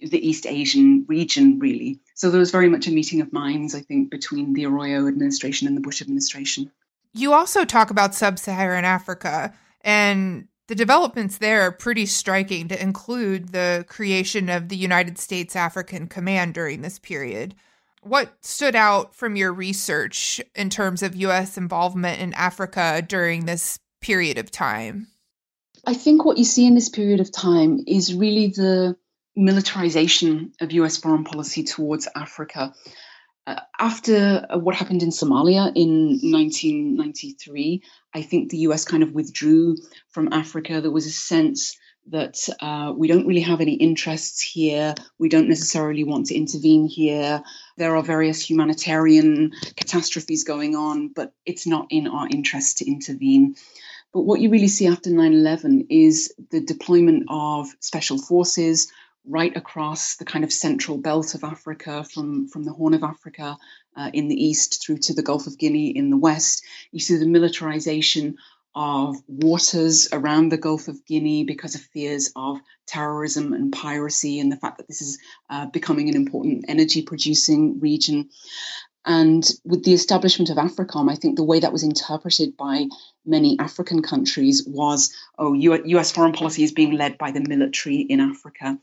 the 0.00 0.26
East 0.26 0.46
Asian 0.46 1.04
region, 1.06 1.58
really. 1.58 2.00
So 2.14 2.30
there 2.30 2.40
was 2.40 2.50
very 2.50 2.70
much 2.70 2.86
a 2.86 2.92
meeting 2.92 3.20
of 3.20 3.30
minds, 3.30 3.74
I 3.74 3.80
think, 3.80 4.10
between 4.10 4.54
the 4.54 4.64
Arroyo 4.64 5.06
administration 5.06 5.68
and 5.68 5.76
the 5.76 5.82
Bush 5.82 6.00
administration. 6.00 6.70
You 7.12 7.34
also 7.34 7.66
talk 7.66 7.90
about 7.90 8.14
sub 8.14 8.38
Saharan 8.38 8.86
Africa, 8.86 9.52
and 9.82 10.48
the 10.66 10.74
developments 10.74 11.36
there 11.36 11.60
are 11.60 11.72
pretty 11.72 12.06
striking 12.06 12.68
to 12.68 12.82
include 12.82 13.52
the 13.52 13.84
creation 13.86 14.48
of 14.48 14.70
the 14.70 14.76
United 14.78 15.18
States 15.18 15.54
African 15.54 16.06
Command 16.06 16.54
during 16.54 16.80
this 16.80 16.98
period. 16.98 17.54
What 18.02 18.32
stood 18.44 18.74
out 18.74 19.14
from 19.14 19.36
your 19.36 19.52
research 19.52 20.40
in 20.54 20.70
terms 20.70 21.02
of 21.02 21.14
U.S. 21.14 21.56
involvement 21.56 22.20
in 22.20 22.34
Africa 22.34 23.02
during 23.06 23.46
this 23.46 23.78
period 24.00 24.38
of 24.38 24.50
time? 24.50 25.06
I 25.86 25.94
think 25.94 26.24
what 26.24 26.36
you 26.36 26.44
see 26.44 26.66
in 26.66 26.74
this 26.74 26.88
period 26.88 27.20
of 27.20 27.32
time 27.32 27.80
is 27.86 28.14
really 28.14 28.48
the 28.48 28.96
militarization 29.36 30.52
of 30.60 30.72
US 30.72 30.96
foreign 30.96 31.24
policy 31.24 31.62
towards 31.62 32.08
Africa. 32.14 32.74
Uh, 33.46 33.60
after 33.78 34.46
uh, 34.48 34.58
what 34.58 34.74
happened 34.74 35.02
in 35.02 35.10
Somalia 35.10 35.72
in 35.74 36.20
1993, 36.22 37.82
I 38.14 38.22
think 38.22 38.50
the 38.50 38.58
US 38.58 38.84
kind 38.84 39.02
of 39.02 39.12
withdrew 39.12 39.76
from 40.10 40.32
Africa. 40.32 40.80
There 40.80 40.90
was 40.90 41.06
a 41.06 41.10
sense 41.10 41.76
that 42.08 42.48
uh, 42.60 42.92
we 42.96 43.08
don't 43.08 43.26
really 43.26 43.42
have 43.42 43.60
any 43.60 43.74
interests 43.74 44.40
here. 44.40 44.94
We 45.18 45.28
don't 45.28 45.48
necessarily 45.48 46.04
want 46.04 46.26
to 46.26 46.34
intervene 46.34 46.86
here. 46.86 47.42
There 47.76 47.96
are 47.96 48.02
various 48.02 48.48
humanitarian 48.48 49.52
catastrophes 49.76 50.44
going 50.44 50.74
on, 50.74 51.08
but 51.08 51.32
it's 51.46 51.66
not 51.66 51.86
in 51.90 52.08
our 52.08 52.28
interest 52.28 52.78
to 52.78 52.86
intervene. 52.86 53.54
But 54.12 54.22
what 54.22 54.40
you 54.40 54.50
really 54.50 54.68
see 54.68 54.88
after 54.88 55.10
9 55.10 55.32
11 55.32 55.86
is 55.88 56.34
the 56.50 56.60
deployment 56.60 57.24
of 57.28 57.68
special 57.80 58.18
forces, 58.18 58.92
right 59.24 59.56
across 59.56 60.16
the 60.16 60.24
kind 60.24 60.44
of 60.44 60.52
central 60.52 60.98
belt 60.98 61.34
of 61.34 61.44
Africa, 61.44 62.04
from, 62.04 62.48
from 62.48 62.64
the 62.64 62.72
Horn 62.72 62.94
of 62.94 63.04
Africa 63.04 63.56
uh, 63.96 64.10
in 64.12 64.28
the 64.28 64.44
east 64.44 64.84
through 64.84 64.98
to 64.98 65.14
the 65.14 65.22
Gulf 65.22 65.46
of 65.46 65.58
Guinea 65.58 65.96
in 65.96 66.10
the 66.10 66.16
west. 66.16 66.64
You 66.90 67.00
see 67.00 67.16
the 67.16 67.26
militarization 67.26 68.36
of 68.74 69.16
waters 69.26 70.08
around 70.12 70.48
the 70.48 70.56
Gulf 70.56 70.88
of 70.88 71.04
Guinea 71.04 71.44
because 71.44 71.74
of 71.74 71.82
fears 71.82 72.32
of 72.34 72.58
terrorism 72.86 73.52
and 73.52 73.72
piracy, 73.72 74.40
and 74.40 74.50
the 74.50 74.56
fact 74.56 74.78
that 74.78 74.88
this 74.88 75.02
is 75.02 75.18
uh, 75.50 75.66
becoming 75.66 76.08
an 76.08 76.16
important 76.16 76.64
energy 76.68 77.02
producing 77.02 77.80
region. 77.80 78.30
And 79.04 79.48
with 79.64 79.84
the 79.84 79.94
establishment 79.94 80.50
of 80.50 80.58
AFRICOM, 80.58 81.10
I 81.10 81.16
think 81.16 81.36
the 81.36 81.42
way 81.42 81.58
that 81.60 81.72
was 81.72 81.82
interpreted 81.82 82.56
by 82.56 82.86
many 83.26 83.58
African 83.58 84.02
countries 84.02 84.64
was 84.66 85.12
oh, 85.38 85.54
US 85.54 86.12
foreign 86.12 86.32
policy 86.32 86.62
is 86.62 86.72
being 86.72 86.92
led 86.92 87.18
by 87.18 87.30
the 87.30 87.40
military 87.40 87.96
in 87.96 88.20
Africa. 88.20 88.78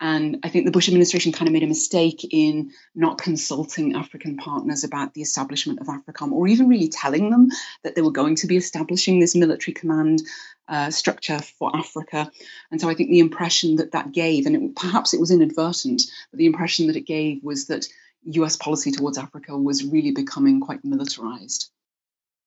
And 0.00 0.40
I 0.42 0.48
think 0.48 0.66
the 0.66 0.72
Bush 0.72 0.88
administration 0.88 1.32
kind 1.32 1.48
of 1.48 1.52
made 1.52 1.62
a 1.62 1.68
mistake 1.68 2.26
in 2.30 2.72
not 2.94 3.16
consulting 3.16 3.94
African 3.94 4.36
partners 4.36 4.84
about 4.84 5.14
the 5.14 5.22
establishment 5.22 5.80
of 5.80 5.86
AFRICOM 5.86 6.32
or 6.32 6.46
even 6.46 6.68
really 6.68 6.88
telling 6.88 7.30
them 7.30 7.48
that 7.84 7.94
they 7.94 8.02
were 8.02 8.10
going 8.10 8.34
to 8.36 8.46
be 8.46 8.56
establishing 8.56 9.18
this 9.18 9.34
military 9.34 9.72
command 9.72 10.22
uh, 10.68 10.90
structure 10.90 11.38
for 11.38 11.74
Africa. 11.74 12.30
And 12.70 12.80
so 12.80 12.88
I 12.88 12.94
think 12.94 13.10
the 13.10 13.20
impression 13.20 13.76
that 13.76 13.92
that 13.92 14.12
gave, 14.12 14.46
and 14.46 14.56
it, 14.56 14.76
perhaps 14.76 15.14
it 15.14 15.20
was 15.20 15.30
inadvertent, 15.30 16.02
but 16.30 16.38
the 16.38 16.46
impression 16.46 16.86
that 16.88 16.96
it 16.96 17.06
gave 17.06 17.42
was 17.42 17.66
that 17.66 17.88
US 18.24 18.56
policy 18.56 18.90
towards 18.90 19.18
Africa 19.18 19.56
was 19.56 19.84
really 19.84 20.12
becoming 20.12 20.60
quite 20.60 20.84
militarized. 20.84 21.70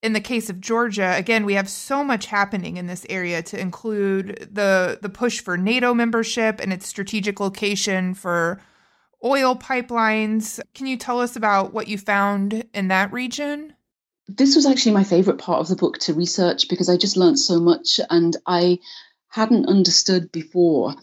In 0.04 0.13
the 0.13 0.22
case 0.22 0.50
of 0.50 0.62
Georgia, 0.62 1.16
again, 1.16 1.46
we 1.46 1.56
have 1.56 1.70
so 1.70 2.04
much 2.04 2.28
happening 2.28 2.78
in 2.78 2.86
this 2.88 3.06
area 3.10 3.42
to 3.44 3.60
include 3.60 4.50
the 4.52 5.00
the 5.02 5.10
push 5.10 5.40
for 5.40 5.58
NATO 5.58 5.94
membership 5.94 6.60
and 6.60 6.72
its 6.72 6.88
strategic 6.88 7.40
location 7.40 8.13
for 8.13 8.62
oil 9.24 9.56
pipelines. 9.56 10.60
Can 10.76 10.86
you 10.86 10.98
tell 10.98 11.20
us 11.20 11.36
about 11.36 11.74
what 11.74 11.88
you 11.88 11.98
found 11.98 12.66
in 12.74 12.90
that 12.90 13.12
region? 13.12 13.74
This 14.28 14.56
was 14.56 14.66
actually 14.66 14.92
my 14.92 15.04
favorite 15.04 15.40
part 15.40 15.62
of 15.62 15.68
the 15.68 15.76
book 15.76 15.98
to 16.00 16.13
research 16.13 16.70
because 16.70 16.90
I 16.90 16.98
just 16.98 17.18
learned 17.18 17.40
so 17.40 17.60
much 17.60 18.00
and 18.10 18.36
I 18.46 18.80
hadn't 19.30 19.68
understood 19.68 20.32
before 20.32 20.96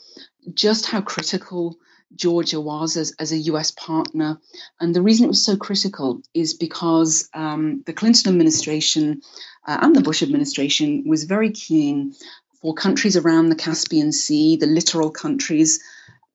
just 0.53 0.87
how 0.87 1.01
critical 1.01 1.77
Georgia 2.15 2.61
was 2.61 2.97
as, 2.97 3.13
as 3.19 3.33
a 3.33 3.39
US 3.39 3.71
partner. 3.71 4.39
And 4.81 4.95
the 4.95 5.03
reason 5.03 5.25
it 5.25 5.29
was 5.29 5.45
so 5.45 5.57
critical 5.57 6.23
is 6.33 6.55
because 6.55 7.29
um, 7.35 7.83
the 7.87 7.93
Clinton 7.93 8.33
administration 8.33 9.23
uh, 9.67 9.79
and 9.83 9.95
the 9.95 10.03
Bush 10.03 10.23
administration 10.23 11.05
was 11.07 11.25
very 11.25 11.51
keen 11.51 12.15
for 12.61 12.75
countries 12.75 13.17
around 13.17 13.49
the 13.49 13.57
Caspian 13.57 14.13
Sea, 14.13 14.57
the 14.57 14.67
littoral 14.67 15.11
countries 15.11 15.83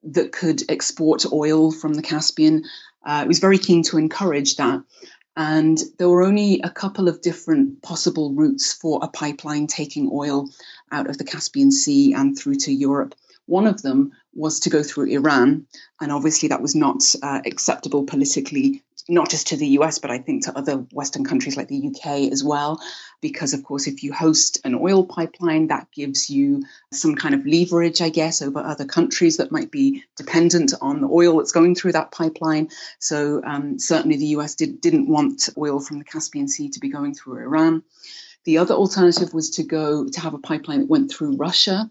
that 0.04 0.32
could 0.32 0.64
export 0.70 1.26
oil 1.32 1.72
from 1.72 1.94
the 1.94 2.02
Caspian. 2.02 2.66
Uh, 3.06 3.22
it 3.26 3.28
was 3.28 3.40
very 3.40 3.58
keen 3.58 3.84
to 3.84 3.98
encourage 3.98 4.56
that. 4.56 4.82
And 5.36 5.82
there 5.98 6.10
were 6.10 6.24
only 6.24 6.60
a 6.62 6.70
couple 6.70 7.08
of 7.08 7.22
different 7.22 7.82
possible 7.82 8.34
routes 8.34 8.74
for 8.74 9.00
a 9.02 9.08
pipeline 9.08 9.68
taking 9.68 10.10
oil 10.12 10.50
out 10.92 11.10
of 11.10 11.18
the 11.18 11.24
Caspian 11.24 11.72
Sea 11.72 12.14
and 12.14 12.38
through 12.38 12.56
to 12.56 12.74
Europe. 12.74 13.16
One 13.50 13.66
of 13.66 13.82
them 13.82 14.12
was 14.34 14.60
to 14.62 14.70
go 14.70 14.84
through 14.84 15.08
Iran. 15.08 15.66
And 16.00 16.12
obviously, 16.12 16.50
that 16.50 16.62
was 16.62 16.76
not 16.76 17.04
uh, 17.24 17.42
acceptable 17.46 18.04
politically, 18.04 18.84
not 19.10 19.30
just 19.30 19.48
to 19.48 19.58
the 19.58 19.68
US, 19.80 19.98
but 19.98 20.12
I 20.12 20.20
think 20.20 20.46
to 20.46 20.56
other 20.56 20.86
Western 20.94 21.26
countries 21.26 21.58
like 21.58 21.68
the 21.68 21.88
UK 21.88 22.32
as 22.32 22.44
well. 22.44 22.80
Because, 23.22 23.54
of 23.54 23.64
course, 23.64 23.88
if 23.88 24.04
you 24.04 24.14
host 24.14 24.62
an 24.64 24.76
oil 24.76 25.04
pipeline, 25.04 25.68
that 25.68 25.88
gives 25.92 26.30
you 26.30 26.64
some 26.94 27.16
kind 27.16 27.34
of 27.34 27.46
leverage, 27.46 28.02
I 28.02 28.10
guess, 28.10 28.44
over 28.44 28.60
other 28.60 28.86
countries 28.86 29.38
that 29.38 29.52
might 29.52 29.72
be 29.72 30.04
dependent 30.16 30.74
on 30.80 31.02
the 31.02 31.08
oil 31.08 31.38
that's 31.38 31.52
going 31.52 31.74
through 31.74 31.94
that 31.94 32.12
pipeline. 32.12 32.70
So, 33.00 33.42
um, 33.44 33.80
certainly, 33.80 34.18
the 34.18 34.38
US 34.38 34.54
did, 34.54 34.80
didn't 34.80 35.10
want 35.10 35.50
oil 35.58 35.80
from 35.80 35.98
the 35.98 36.06
Caspian 36.06 36.48
Sea 36.48 36.70
to 36.70 36.80
be 36.80 36.90
going 36.90 37.16
through 37.16 37.40
Iran. 37.40 37.84
The 38.46 38.60
other 38.60 38.74
alternative 38.74 39.34
was 39.34 39.50
to 39.52 39.64
go 39.64 40.08
to 40.08 40.20
have 40.22 40.34
a 40.34 40.40
pipeline 40.40 40.80
that 40.82 40.90
went 40.90 41.12
through 41.12 41.36
Russia. 41.36 41.90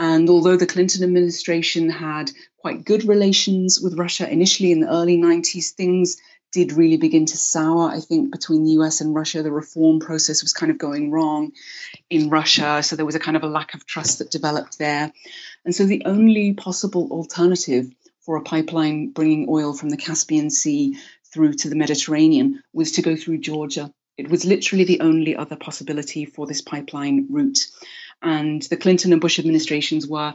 And 0.00 0.30
although 0.30 0.56
the 0.56 0.66
Clinton 0.66 1.04
administration 1.04 1.90
had 1.90 2.30
quite 2.56 2.86
good 2.86 3.04
relations 3.04 3.78
with 3.78 3.98
Russia 3.98 4.26
initially 4.26 4.72
in 4.72 4.80
the 4.80 4.88
early 4.88 5.18
90s, 5.18 5.72
things 5.72 6.16
did 6.52 6.72
really 6.72 6.96
begin 6.96 7.26
to 7.26 7.36
sour, 7.36 7.90
I 7.90 8.00
think, 8.00 8.32
between 8.32 8.64
the 8.64 8.72
US 8.80 9.02
and 9.02 9.14
Russia. 9.14 9.42
The 9.42 9.52
reform 9.52 10.00
process 10.00 10.40
was 10.40 10.54
kind 10.54 10.72
of 10.72 10.78
going 10.78 11.10
wrong 11.10 11.52
in 12.08 12.30
Russia. 12.30 12.82
So 12.82 12.96
there 12.96 13.04
was 13.04 13.14
a 13.14 13.20
kind 13.20 13.36
of 13.36 13.42
a 13.42 13.46
lack 13.48 13.74
of 13.74 13.84
trust 13.84 14.20
that 14.20 14.30
developed 14.30 14.78
there. 14.78 15.12
And 15.66 15.74
so 15.74 15.84
the 15.84 16.02
only 16.06 16.54
possible 16.54 17.08
alternative 17.10 17.92
for 18.20 18.36
a 18.36 18.42
pipeline 18.42 19.10
bringing 19.10 19.48
oil 19.50 19.74
from 19.74 19.90
the 19.90 19.98
Caspian 19.98 20.48
Sea 20.48 20.96
through 21.30 21.52
to 21.52 21.68
the 21.68 21.76
Mediterranean 21.76 22.62
was 22.72 22.92
to 22.92 23.02
go 23.02 23.16
through 23.16 23.40
Georgia. 23.40 23.92
It 24.16 24.30
was 24.30 24.46
literally 24.46 24.84
the 24.84 25.00
only 25.00 25.36
other 25.36 25.56
possibility 25.56 26.24
for 26.24 26.46
this 26.46 26.62
pipeline 26.62 27.26
route. 27.28 27.66
And 28.22 28.62
the 28.62 28.76
Clinton 28.76 29.12
and 29.12 29.20
Bush 29.20 29.38
administrations 29.38 30.06
were 30.06 30.34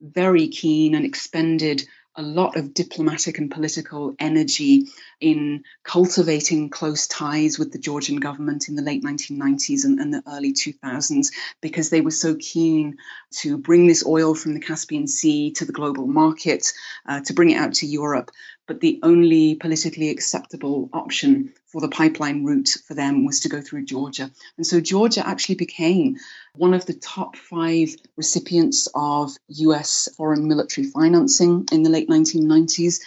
very 0.00 0.48
keen 0.48 0.94
and 0.94 1.04
expended 1.04 1.86
a 2.16 2.22
lot 2.22 2.56
of 2.56 2.72
diplomatic 2.72 3.38
and 3.38 3.50
political 3.50 4.14
energy 4.18 4.86
in 5.20 5.62
cultivating 5.82 6.70
close 6.70 7.06
ties 7.06 7.58
with 7.58 7.72
the 7.72 7.78
Georgian 7.78 8.16
government 8.16 8.68
in 8.68 8.74
the 8.74 8.82
late 8.82 9.04
1990s 9.04 9.84
and, 9.84 10.00
and, 10.00 10.14
the 10.14 10.22
early 10.26 10.52
2000s 10.52 11.30
because 11.60 11.90
they 11.90 12.00
were 12.00 12.10
so 12.10 12.34
keen 12.36 12.96
to 13.30 13.58
bring 13.58 13.86
this 13.86 14.06
oil 14.06 14.34
from 14.34 14.54
the 14.54 14.60
Caspian 14.60 15.06
Sea 15.06 15.50
to 15.52 15.66
the 15.66 15.72
global 15.72 16.06
market, 16.06 16.72
uh, 17.06 17.20
to 17.20 17.34
bring 17.34 17.50
it 17.50 17.56
out 17.56 17.74
to 17.74 17.86
Europe. 17.86 18.30
But 18.66 18.80
the 18.80 18.98
only 19.02 19.54
politically 19.54 20.08
acceptable 20.08 20.88
option 20.92 21.52
for 21.76 21.82
the 21.82 21.88
pipeline 21.88 22.42
route 22.42 22.70
for 22.88 22.94
them 22.94 23.26
was 23.26 23.40
to 23.40 23.50
go 23.50 23.60
through 23.60 23.84
Georgia. 23.84 24.30
And 24.56 24.66
so 24.66 24.80
Georgia 24.80 25.28
actually 25.28 25.56
became 25.56 26.16
one 26.54 26.72
of 26.72 26.86
the 26.86 26.94
top 26.94 27.36
five 27.36 27.94
recipients 28.16 28.88
of 28.94 29.36
US 29.48 30.08
foreign 30.16 30.48
military 30.48 30.86
financing 30.86 31.66
in 31.70 31.82
the 31.82 31.90
late 31.90 32.08
1990s 32.08 33.00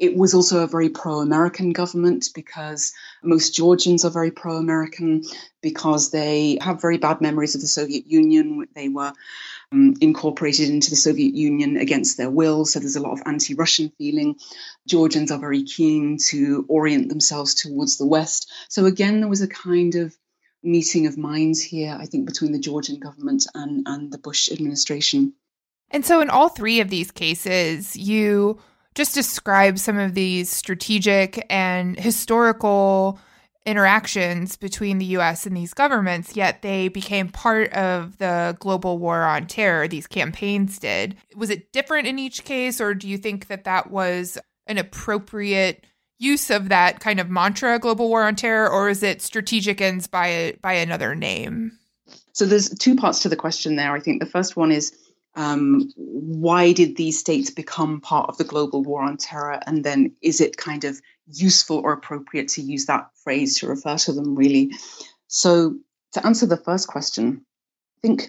It 0.00 0.16
was 0.16 0.32
also 0.32 0.64
a 0.64 0.66
very 0.66 0.88
pro 0.88 1.20
American 1.20 1.72
government 1.72 2.30
because 2.34 2.94
most 3.22 3.54
Georgians 3.54 4.02
are 4.02 4.10
very 4.10 4.30
pro 4.30 4.56
American 4.56 5.22
because 5.60 6.10
they 6.10 6.56
have 6.62 6.80
very 6.80 6.96
bad 6.96 7.20
memories 7.20 7.54
of 7.54 7.60
the 7.60 7.66
Soviet 7.66 8.06
Union. 8.06 8.66
They 8.74 8.88
were 8.88 9.12
um, 9.72 9.94
incorporated 10.00 10.70
into 10.70 10.88
the 10.88 10.96
Soviet 10.96 11.34
Union 11.34 11.76
against 11.76 12.16
their 12.16 12.30
will, 12.30 12.64
so 12.64 12.80
there's 12.80 12.96
a 12.96 13.02
lot 13.02 13.12
of 13.12 13.22
anti 13.26 13.54
Russian 13.54 13.92
feeling. 13.98 14.36
Georgians 14.88 15.30
are 15.30 15.38
very 15.38 15.64
keen 15.64 16.16
to 16.28 16.64
orient 16.68 17.10
themselves 17.10 17.54
towards 17.54 17.98
the 17.98 18.06
West. 18.06 18.50
So, 18.68 18.86
again, 18.86 19.20
there 19.20 19.28
was 19.28 19.42
a 19.42 19.48
kind 19.48 19.96
of 19.96 20.16
meeting 20.62 21.06
of 21.06 21.18
minds 21.18 21.62
here, 21.62 21.94
I 22.00 22.06
think, 22.06 22.24
between 22.24 22.52
the 22.52 22.58
Georgian 22.58 22.98
government 22.98 23.46
and, 23.54 23.86
and 23.86 24.10
the 24.10 24.18
Bush 24.18 24.50
administration. 24.50 25.34
And 25.90 26.06
so, 26.06 26.22
in 26.22 26.30
all 26.30 26.48
three 26.48 26.80
of 26.80 26.88
these 26.88 27.10
cases, 27.10 27.96
you 27.96 28.58
just 28.94 29.14
describe 29.14 29.78
some 29.78 29.98
of 29.98 30.14
these 30.14 30.50
strategic 30.50 31.44
and 31.48 31.98
historical 31.98 33.18
interactions 33.66 34.56
between 34.56 34.98
the 34.98 35.04
US 35.06 35.46
and 35.46 35.56
these 35.56 35.74
governments, 35.74 36.34
yet 36.34 36.62
they 36.62 36.88
became 36.88 37.28
part 37.28 37.72
of 37.72 38.18
the 38.18 38.56
global 38.58 38.98
war 38.98 39.22
on 39.22 39.46
terror, 39.46 39.86
these 39.86 40.06
campaigns 40.06 40.78
did. 40.78 41.16
Was 41.36 41.50
it 41.50 41.72
different 41.72 42.06
in 42.06 42.18
each 42.18 42.44
case, 42.44 42.80
or 42.80 42.94
do 42.94 43.06
you 43.06 43.18
think 43.18 43.48
that 43.48 43.64
that 43.64 43.90
was 43.90 44.38
an 44.66 44.78
appropriate 44.78 45.84
use 46.18 46.50
of 46.50 46.68
that 46.68 47.00
kind 47.00 47.20
of 47.20 47.30
mantra, 47.30 47.78
global 47.78 48.08
war 48.08 48.24
on 48.24 48.34
terror, 48.34 48.68
or 48.68 48.88
is 48.88 49.02
it 49.02 49.22
strategic 49.22 49.80
ends 49.80 50.06
by, 50.06 50.54
by 50.62 50.72
another 50.72 51.14
name? 51.14 51.72
So 52.32 52.46
there's 52.46 52.70
two 52.70 52.96
parts 52.96 53.20
to 53.20 53.28
the 53.28 53.36
question 53.36 53.76
there. 53.76 53.92
I 53.92 54.00
think 54.00 54.20
the 54.20 54.28
first 54.28 54.56
one 54.56 54.72
is 54.72 54.96
um, 55.40 55.90
why 55.96 56.72
did 56.72 56.96
these 56.96 57.18
states 57.18 57.48
become 57.48 58.02
part 58.02 58.28
of 58.28 58.36
the 58.36 58.44
global 58.44 58.82
war 58.82 59.02
on 59.02 59.16
terror? 59.16 59.58
And 59.66 59.82
then 59.84 60.14
is 60.20 60.38
it 60.38 60.58
kind 60.58 60.84
of 60.84 61.00
useful 61.28 61.78
or 61.78 61.94
appropriate 61.94 62.48
to 62.48 62.60
use 62.60 62.84
that 62.86 63.08
phrase 63.24 63.58
to 63.58 63.66
refer 63.66 63.96
to 63.96 64.12
them, 64.12 64.34
really? 64.34 64.72
So, 65.28 65.76
to 66.12 66.26
answer 66.26 66.44
the 66.44 66.58
first 66.58 66.88
question, 66.88 67.46
I 67.96 68.00
think 68.06 68.28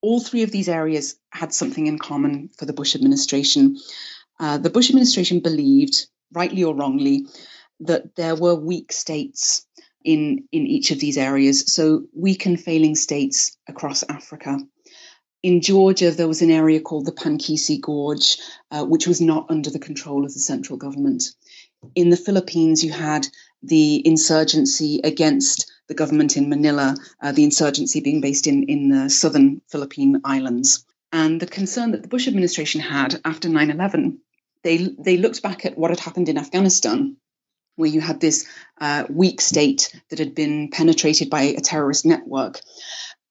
all 0.00 0.18
three 0.18 0.42
of 0.42 0.50
these 0.50 0.68
areas 0.68 1.16
had 1.30 1.52
something 1.52 1.88
in 1.88 1.98
common 1.98 2.48
for 2.56 2.64
the 2.64 2.72
Bush 2.72 2.94
administration. 2.94 3.76
Uh, 4.40 4.56
the 4.56 4.70
Bush 4.70 4.88
administration 4.88 5.40
believed, 5.40 6.06
rightly 6.32 6.64
or 6.64 6.74
wrongly, 6.74 7.26
that 7.80 8.16
there 8.16 8.34
were 8.34 8.54
weak 8.54 8.92
states 8.92 9.66
in, 10.04 10.48
in 10.52 10.66
each 10.66 10.90
of 10.90 11.00
these 11.00 11.18
areas, 11.18 11.70
so 11.70 12.04
weak 12.14 12.46
and 12.46 12.58
failing 12.58 12.94
states 12.94 13.58
across 13.68 14.02
Africa 14.08 14.58
in 15.46 15.60
Georgia, 15.60 16.10
there 16.10 16.26
was 16.26 16.42
an 16.42 16.50
area 16.50 16.80
called 16.80 17.06
the 17.06 17.12
Pankisi 17.12 17.80
Gorge, 17.80 18.36
uh, 18.72 18.84
which 18.84 19.06
was 19.06 19.20
not 19.20 19.46
under 19.48 19.70
the 19.70 19.78
control 19.78 20.24
of 20.24 20.34
the 20.34 20.40
central 20.40 20.76
government. 20.76 21.22
In 21.94 22.10
the 22.10 22.16
Philippines, 22.16 22.82
you 22.82 22.90
had 22.90 23.28
the 23.62 24.04
insurgency 24.04 25.00
against 25.04 25.70
the 25.86 25.94
government 25.94 26.36
in 26.36 26.48
Manila, 26.48 26.96
uh, 27.22 27.30
the 27.30 27.44
insurgency 27.44 28.00
being 28.00 28.20
based 28.20 28.48
in, 28.48 28.64
in 28.64 28.88
the 28.88 29.08
southern 29.08 29.62
Philippine 29.70 30.20
islands. 30.24 30.84
And 31.12 31.38
the 31.40 31.46
concern 31.46 31.92
that 31.92 32.02
the 32.02 32.08
Bush 32.08 32.26
administration 32.26 32.80
had 32.80 33.20
after 33.24 33.48
9 33.48 33.70
11, 33.70 34.18
they, 34.64 34.96
they 34.98 35.16
looked 35.16 35.44
back 35.44 35.64
at 35.64 35.78
what 35.78 35.92
had 35.92 36.00
happened 36.00 36.28
in 36.28 36.38
Afghanistan, 36.38 37.18
where 37.76 37.88
you 37.88 38.00
had 38.00 38.18
this 38.18 38.48
uh, 38.80 39.04
weak 39.08 39.40
state 39.40 39.94
that 40.10 40.18
had 40.18 40.34
been 40.34 40.70
penetrated 40.72 41.30
by 41.30 41.42
a 41.42 41.60
terrorist 41.60 42.04
network. 42.04 42.60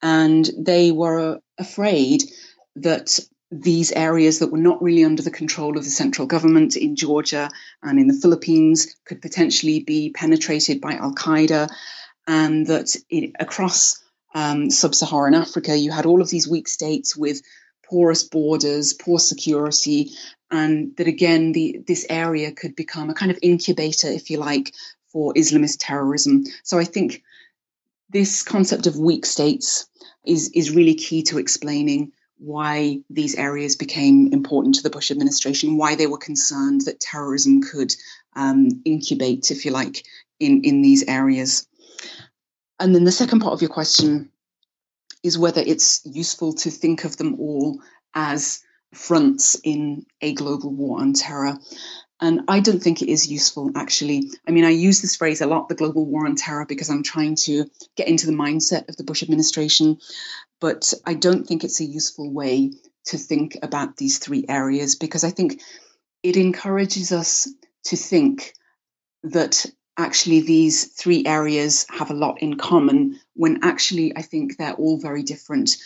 And 0.01 0.49
they 0.57 0.93
were 0.93 1.41
afraid 1.57 2.23
that 2.77 3.19
these 3.51 3.91
areas 3.91 4.39
that 4.39 4.51
were 4.51 4.57
not 4.57 4.81
really 4.81 5.05
under 5.05 5.21
the 5.21 5.31
control 5.31 5.77
of 5.77 5.83
the 5.83 5.89
central 5.89 6.27
government 6.27 6.75
in 6.75 6.95
Georgia 6.95 7.49
and 7.83 7.99
in 7.99 8.07
the 8.07 8.13
Philippines 8.13 8.95
could 9.05 9.21
potentially 9.21 9.79
be 9.79 10.09
penetrated 10.09 10.81
by 10.81 10.93
Al 10.93 11.13
Qaeda, 11.13 11.69
and 12.27 12.67
that 12.67 12.95
it, 13.09 13.31
across 13.39 14.03
um, 14.33 14.69
sub 14.69 14.95
Saharan 14.95 15.35
Africa, 15.35 15.77
you 15.77 15.91
had 15.91 16.05
all 16.05 16.21
of 16.21 16.29
these 16.29 16.47
weak 16.47 16.67
states 16.67 17.15
with 17.15 17.41
porous 17.85 18.23
borders, 18.23 18.93
poor 18.93 19.19
security, 19.19 20.09
and 20.51 20.95
that 20.97 21.07
again, 21.07 21.51
the, 21.51 21.81
this 21.87 22.05
area 22.09 22.51
could 22.51 22.75
become 22.75 23.09
a 23.09 23.13
kind 23.13 23.31
of 23.31 23.39
incubator, 23.41 24.07
if 24.07 24.29
you 24.29 24.37
like, 24.37 24.73
for 25.07 25.33
Islamist 25.33 25.77
terrorism. 25.79 26.43
So 26.63 26.79
I 26.79 26.83
think 26.83 27.23
this 28.09 28.43
concept 28.43 28.87
of 28.87 28.97
weak 28.97 29.25
states 29.25 29.87
is, 30.27 30.49
is 30.53 30.71
really 30.71 30.95
key 30.95 31.23
to 31.23 31.37
explaining 31.37 32.11
why 32.37 32.99
these 33.09 33.35
areas 33.35 33.75
became 33.75 34.33
important 34.33 34.75
to 34.75 34.83
the 34.83 34.89
Bush 34.89 35.11
administration, 35.11 35.77
why 35.77 35.95
they 35.95 36.07
were 36.07 36.17
concerned 36.17 36.81
that 36.81 36.99
terrorism 36.99 37.61
could 37.61 37.95
um, 38.35 38.81
incubate, 38.83 39.51
if 39.51 39.65
you 39.65 39.71
like, 39.71 40.05
in, 40.39 40.63
in 40.63 40.81
these 40.81 41.03
areas. 41.07 41.67
And 42.79 42.93
then 42.93 43.05
the 43.05 43.11
second 43.11 43.39
part 43.39 43.53
of 43.53 43.61
your 43.61 43.69
question 43.69 44.31
is 45.23 45.37
whether 45.37 45.61
it's 45.61 46.01
useful 46.05 46.53
to 46.53 46.69
think 46.69 47.05
of 47.05 47.17
them 47.17 47.39
all 47.39 47.79
as 48.13 48.61
fronts 48.93 49.55
in 49.63 50.05
a 50.21 50.33
global 50.33 50.71
war 50.71 50.99
on 50.99 51.13
terror. 51.13 51.57
And 52.25 52.41
I 52.47 52.59
don't 52.59 52.81
think 52.81 53.03
it 53.03 53.11
is 53.11 53.31
useful, 53.31 53.69
actually. 53.75 54.31
I 54.47 54.51
mean, 54.51 54.65
I 54.65 54.71
use 54.71 54.99
this 54.99 55.15
phrase 55.15 55.41
a 55.41 55.45
lot, 55.45 55.69
the 55.69 55.75
global 55.75 56.07
war 56.07 56.25
on 56.25 56.35
terror, 56.35 56.65
because 56.65 56.89
I'm 56.89 57.03
trying 57.03 57.35
to 57.45 57.69
get 57.95 58.07
into 58.07 58.25
the 58.25 58.31
mindset 58.31 58.89
of 58.89 58.97
the 58.97 59.03
Bush 59.03 59.21
administration. 59.21 59.99
But 60.59 60.91
I 61.05 61.13
don't 61.13 61.45
think 61.45 61.63
it's 61.63 61.81
a 61.81 61.85
useful 61.85 62.33
way 62.33 62.71
to 63.05 63.19
think 63.19 63.59
about 63.61 63.97
these 63.97 64.17
three 64.17 64.43
areas 64.49 64.95
because 64.95 65.23
I 65.23 65.29
think 65.29 65.61
it 66.23 66.35
encourages 66.35 67.11
us 67.11 67.47
to 67.83 67.95
think 67.95 68.55
that 69.21 69.63
actually 69.95 70.41
these 70.41 70.85
three 70.85 71.27
areas 71.27 71.85
have 71.91 72.09
a 72.09 72.15
lot 72.15 72.41
in 72.41 72.57
common 72.57 73.19
when 73.35 73.59
actually 73.63 74.17
I 74.17 74.23
think 74.23 74.57
they're 74.57 74.73
all 74.73 74.97
very 74.97 75.21
different. 75.21 75.77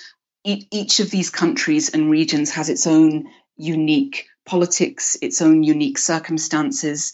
each 0.45 1.02
of 1.02 1.12
these 1.12 1.30
countries 1.30 1.89
and 1.89 2.10
regions 2.10 2.52
has 2.52 2.69
its 2.69 2.88
own 2.88 3.28
unique 3.58 4.28
politics, 4.45 5.17
its 5.21 5.41
own 5.41 5.63
unique 5.63 5.97
circumstances. 5.97 7.13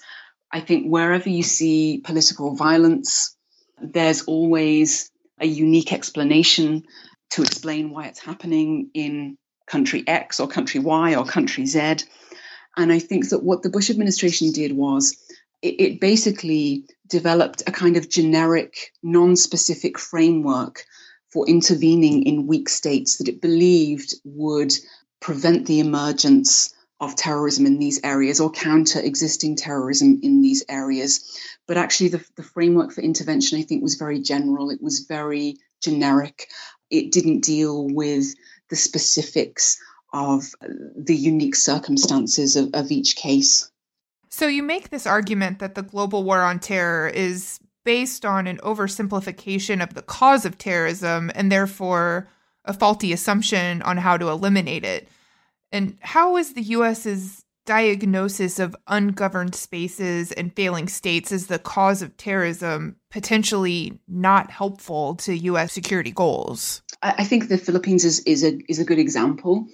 I 0.51 0.61
think 0.61 0.87
wherever 0.87 1.29
you 1.29 1.43
see 1.43 2.01
political 2.03 2.55
violence, 2.55 3.35
there's 3.81 4.23
always 4.23 5.11
a 5.39 5.45
unique 5.45 5.91
explanation 5.91 6.83
to 7.31 7.41
explain 7.41 7.89
why 7.89 8.07
it's 8.07 8.19
happening 8.19 8.89
in 8.93 9.37
country 9.67 10.03
X 10.07 10.39
or 10.39 10.47
country 10.47 10.79
Y 10.79 11.15
or 11.15 11.25
country 11.25 11.65
Z. 11.65 11.97
And 12.77 12.91
I 12.91 12.99
think 12.99 13.29
that 13.29 13.43
what 13.43 13.63
the 13.63 13.69
Bush 13.69 13.89
administration 13.89 14.51
did 14.51 14.71
was 14.73 15.17
it, 15.61 15.75
it 15.79 15.99
basically 15.99 16.85
developed 17.07 17.63
a 17.67 17.71
kind 17.71 17.97
of 17.97 18.09
generic, 18.09 18.91
non 19.01 19.35
specific 19.35 19.97
framework 19.97 20.85
for 21.29 21.47
intervening 21.47 22.23
in 22.23 22.47
weak 22.47 22.69
states 22.69 23.17
that 23.17 23.27
it 23.27 23.41
believed 23.41 24.13
would 24.23 24.73
prevent 25.19 25.65
the 25.65 25.79
emergence 25.79 26.73
of 26.99 27.15
terrorism 27.15 27.65
in 27.65 27.77
these 27.79 27.99
areas 28.03 28.39
or 28.39 28.49
counter 28.49 28.99
existing 28.99 29.55
terrorism 29.55 30.19
in 30.23 30.41
these 30.41 30.63
areas. 30.69 31.37
But 31.67 31.77
actually, 31.77 32.09
the, 32.09 32.25
the 32.37 32.43
framework 32.43 32.91
for 32.91 33.01
intervention, 33.01 33.59
I 33.59 33.63
think, 33.63 33.83
was 33.83 33.95
very 33.95 34.21
general, 34.21 34.69
it 34.69 34.81
was 34.81 34.99
very 35.01 35.57
generic. 35.81 36.47
It 36.89 37.11
didn't 37.11 37.41
deal 37.41 37.87
with 37.87 38.33
the 38.69 38.75
specifics 38.75 39.77
of 40.13 40.43
the 40.61 41.15
unique 41.15 41.55
circumstances 41.55 42.55
of, 42.55 42.69
of 42.73 42.91
each 42.91 43.15
case. 43.15 43.69
So, 44.29 44.47
you 44.47 44.63
make 44.63 44.89
this 44.89 45.05
argument 45.05 45.59
that 45.59 45.75
the 45.75 45.83
global 45.83 46.23
war 46.23 46.41
on 46.41 46.59
terror 46.59 47.07
is 47.07 47.59
based 47.83 48.25
on 48.25 48.47
an 48.47 48.57
oversimplification 48.59 49.83
of 49.83 49.93
the 49.93 50.01
cause 50.01 50.45
of 50.45 50.57
terrorism 50.57 51.31
and 51.35 51.51
therefore 51.51 52.27
a 52.65 52.73
faulty 52.73 53.13
assumption 53.13 53.81
on 53.83 53.97
how 53.97 54.17
to 54.17 54.29
eliminate 54.29 54.83
it. 54.83 55.07
And 55.71 55.97
how 56.01 56.37
is 56.37 56.53
the 56.53 56.61
US's 56.61 57.43
diagnosis 57.65 58.59
of 58.59 58.75
ungoverned 58.87 59.55
spaces 59.55 60.31
and 60.31 60.55
failing 60.55 60.87
states 60.87 61.31
as 61.31 61.47
the 61.47 61.59
cause 61.59 62.01
of 62.01 62.15
terrorism 62.17 62.95
potentially 63.11 63.99
not 64.07 64.51
helpful 64.51 65.15
to 65.15 65.35
US 65.35 65.73
security 65.73 66.11
goals? 66.11 66.81
I 67.01 67.23
think 67.23 67.47
the 67.47 67.57
Philippines 67.57 68.05
is, 68.05 68.19
is 68.21 68.43
a 68.43 68.59
is 68.69 68.79
a 68.79 68.85
good 68.85 68.99
example. 68.99 69.67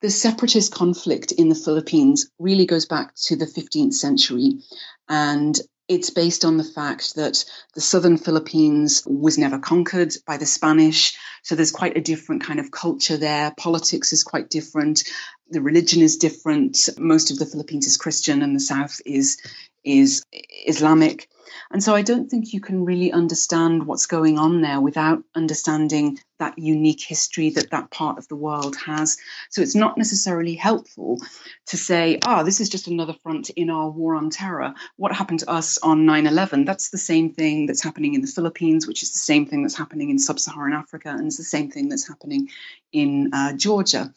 The 0.00 0.10
separatist 0.10 0.72
conflict 0.72 1.32
in 1.32 1.48
the 1.48 1.56
Philippines 1.56 2.30
really 2.38 2.66
goes 2.66 2.86
back 2.86 3.14
to 3.26 3.36
the 3.36 3.46
15th 3.46 3.94
century. 3.94 4.60
And 5.08 5.58
it's 5.88 6.10
based 6.10 6.44
on 6.44 6.58
the 6.58 6.64
fact 6.64 7.14
that 7.16 7.44
the 7.74 7.80
southern 7.80 8.18
Philippines 8.18 9.02
was 9.06 9.38
never 9.38 9.58
conquered 9.58 10.14
by 10.26 10.36
the 10.36 10.46
Spanish. 10.46 11.16
So 11.42 11.54
there's 11.54 11.70
quite 11.70 11.96
a 11.96 12.02
different 12.02 12.44
kind 12.44 12.60
of 12.60 12.70
culture 12.70 13.16
there. 13.16 13.54
Politics 13.56 14.12
is 14.12 14.22
quite 14.22 14.50
different. 14.50 15.04
The 15.50 15.62
religion 15.62 16.02
is 16.02 16.18
different. 16.18 16.90
Most 16.98 17.30
of 17.30 17.38
the 17.38 17.46
Philippines 17.46 17.86
is 17.86 17.96
Christian 17.96 18.42
and 18.42 18.54
the 18.54 18.60
south 18.60 19.00
is 19.06 19.38
is 19.82 20.24
Islamic. 20.66 21.30
And 21.70 21.82
so 21.82 21.94
I 21.94 22.02
don't 22.02 22.28
think 22.28 22.52
you 22.52 22.60
can 22.60 22.84
really 22.84 23.10
understand 23.12 23.86
what's 23.86 24.06
going 24.06 24.38
on 24.38 24.60
there 24.60 24.80
without 24.80 25.22
understanding 25.34 26.18
that 26.38 26.58
unique 26.58 27.00
history 27.00 27.50
that 27.50 27.70
that 27.70 27.90
part 27.90 28.18
of 28.18 28.28
the 28.28 28.36
world 28.36 28.76
has. 28.76 29.18
So 29.50 29.60
it's 29.62 29.74
not 29.74 29.98
necessarily 29.98 30.54
helpful 30.54 31.18
to 31.66 31.76
say, 31.76 32.18
ah, 32.24 32.40
oh, 32.40 32.44
this 32.44 32.60
is 32.60 32.68
just 32.68 32.88
another 32.88 33.14
front 33.22 33.50
in 33.50 33.70
our 33.70 33.90
war 33.90 34.14
on 34.14 34.30
terror. 34.30 34.74
What 34.96 35.14
happened 35.14 35.40
to 35.40 35.50
us 35.50 35.78
on 35.78 36.06
9 36.06 36.26
11? 36.26 36.64
That's 36.64 36.90
the 36.90 36.98
same 36.98 37.32
thing 37.32 37.66
that's 37.66 37.82
happening 37.82 38.14
in 38.14 38.20
the 38.20 38.26
Philippines, 38.26 38.86
which 38.86 39.02
is 39.02 39.12
the 39.12 39.18
same 39.18 39.46
thing 39.46 39.62
that's 39.62 39.76
happening 39.76 40.10
in 40.10 40.18
sub 40.18 40.38
Saharan 40.38 40.72
Africa, 40.72 41.10
and 41.10 41.26
it's 41.26 41.36
the 41.36 41.44
same 41.44 41.70
thing 41.70 41.88
that's 41.88 42.06
happening 42.06 42.48
in 42.92 43.30
uh, 43.32 43.52
Georgia. 43.54 44.12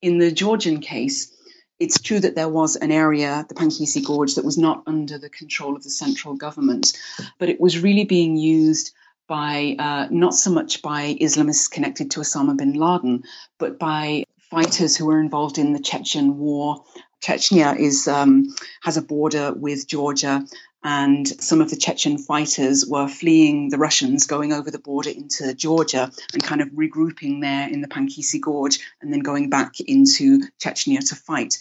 In 0.00 0.18
the 0.18 0.30
Georgian 0.30 0.80
case, 0.80 1.32
it's 1.80 2.00
true 2.00 2.20
that 2.20 2.36
there 2.36 2.48
was 2.48 2.76
an 2.76 2.92
area, 2.92 3.44
the 3.48 3.54
Pankisi 3.54 4.04
Gorge, 4.04 4.36
that 4.36 4.44
was 4.44 4.56
not 4.56 4.82
under 4.86 5.18
the 5.18 5.28
control 5.28 5.74
of 5.74 5.82
the 5.82 5.90
central 5.90 6.34
government, 6.34 6.92
but 7.38 7.48
it 7.48 7.60
was 7.60 7.82
really 7.82 8.04
being 8.04 8.36
used 8.36 8.92
by 9.26 9.76
uh, 9.78 10.08
not 10.10 10.34
so 10.34 10.50
much 10.50 10.82
by 10.82 11.16
Islamists 11.20 11.70
connected 11.70 12.10
to 12.12 12.20
Osama 12.20 12.56
bin 12.56 12.74
Laden, 12.74 13.22
but 13.58 13.78
by 13.78 14.24
fighters 14.50 14.96
who 14.96 15.06
were 15.06 15.20
involved 15.20 15.58
in 15.58 15.72
the 15.72 15.80
Chechen 15.80 16.38
war. 16.38 16.84
Chechnya 17.22 17.78
is 17.78 18.06
um, 18.06 18.54
has 18.82 18.96
a 18.96 19.02
border 19.02 19.54
with 19.54 19.88
Georgia, 19.88 20.44
and 20.82 21.26
some 21.42 21.62
of 21.62 21.70
the 21.70 21.76
Chechen 21.76 22.18
fighters 22.18 22.86
were 22.86 23.08
fleeing 23.08 23.70
the 23.70 23.78
Russians, 23.78 24.26
going 24.26 24.52
over 24.52 24.70
the 24.70 24.78
border 24.78 25.08
into 25.08 25.54
Georgia 25.54 26.10
and 26.34 26.42
kind 26.42 26.60
of 26.60 26.68
regrouping 26.68 27.40
there 27.40 27.68
in 27.68 27.80
the 27.80 27.88
Pankisi 27.88 28.38
Gorge 28.38 28.78
and 29.00 29.10
then 29.10 29.20
going 29.20 29.48
back 29.48 29.80
into 29.80 30.40
Chechnya 30.62 31.00
to 31.08 31.14
fight. 31.14 31.56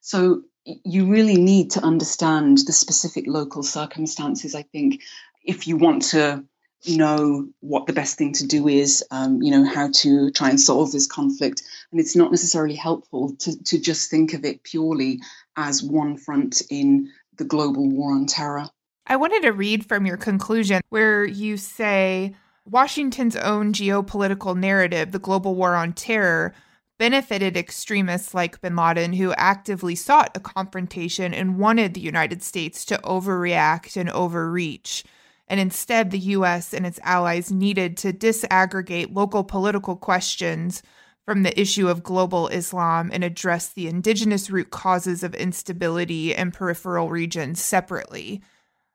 So 0.00 0.42
you 0.64 1.06
really 1.06 1.36
need 1.36 1.72
to 1.72 1.80
understand 1.80 2.58
the 2.58 2.72
specific 2.72 3.24
local 3.26 3.64
circumstances, 3.64 4.54
I 4.54 4.62
think, 4.62 5.02
if 5.44 5.66
you 5.66 5.76
want 5.76 6.02
to 6.10 6.44
know 6.86 7.48
what 7.60 7.86
the 7.86 7.92
best 7.92 8.16
thing 8.16 8.32
to 8.34 8.46
do 8.46 8.68
is, 8.68 9.04
um, 9.10 9.42
you 9.42 9.50
know, 9.50 9.64
how 9.64 9.90
to 9.96 10.30
try 10.30 10.48
and 10.48 10.60
solve 10.60 10.92
this 10.92 11.06
conflict. 11.06 11.62
And 11.90 12.00
it's 12.00 12.16
not 12.16 12.30
necessarily 12.30 12.74
helpful 12.74 13.34
to, 13.40 13.62
to 13.64 13.78
just 13.78 14.10
think 14.10 14.32
of 14.32 14.44
it 14.44 14.62
purely 14.62 15.20
as 15.56 15.82
one 15.82 16.16
front 16.16 16.62
in 16.70 17.10
the 17.36 17.44
global 17.44 17.88
war 17.88 18.12
on 18.12 18.26
terror. 18.26 18.68
I 19.06 19.16
wanted 19.16 19.42
to 19.42 19.52
read 19.52 19.86
from 19.86 20.06
your 20.06 20.16
conclusion 20.16 20.80
where 20.88 21.24
you 21.24 21.56
say 21.56 22.34
Washington's 22.64 23.36
own 23.36 23.72
geopolitical 23.72 24.56
narrative, 24.56 25.12
the 25.12 25.18
global 25.18 25.54
war 25.54 25.74
on 25.74 25.92
terror, 25.92 26.54
benefited 26.98 27.56
extremists 27.56 28.34
like 28.34 28.60
bin 28.60 28.76
Laden 28.76 29.14
who 29.14 29.32
actively 29.32 29.94
sought 29.94 30.36
a 30.36 30.40
confrontation 30.40 31.34
and 31.34 31.58
wanted 31.58 31.94
the 31.94 32.00
United 32.00 32.42
States 32.42 32.84
to 32.84 32.98
overreact 32.98 33.96
and 33.96 34.10
overreach. 34.10 35.04
And 35.50 35.58
instead, 35.58 36.12
the 36.12 36.18
US 36.18 36.72
and 36.72 36.86
its 36.86 37.00
allies 37.02 37.50
needed 37.50 37.96
to 37.98 38.12
disaggregate 38.12 39.12
local 39.12 39.42
political 39.42 39.96
questions 39.96 40.80
from 41.26 41.42
the 41.42 41.60
issue 41.60 41.88
of 41.88 42.04
global 42.04 42.46
Islam 42.48 43.10
and 43.12 43.24
address 43.24 43.68
the 43.68 43.88
indigenous 43.88 44.48
root 44.48 44.70
causes 44.70 45.24
of 45.24 45.34
instability 45.34 46.32
in 46.32 46.52
peripheral 46.52 47.10
regions 47.10 47.60
separately. 47.60 48.42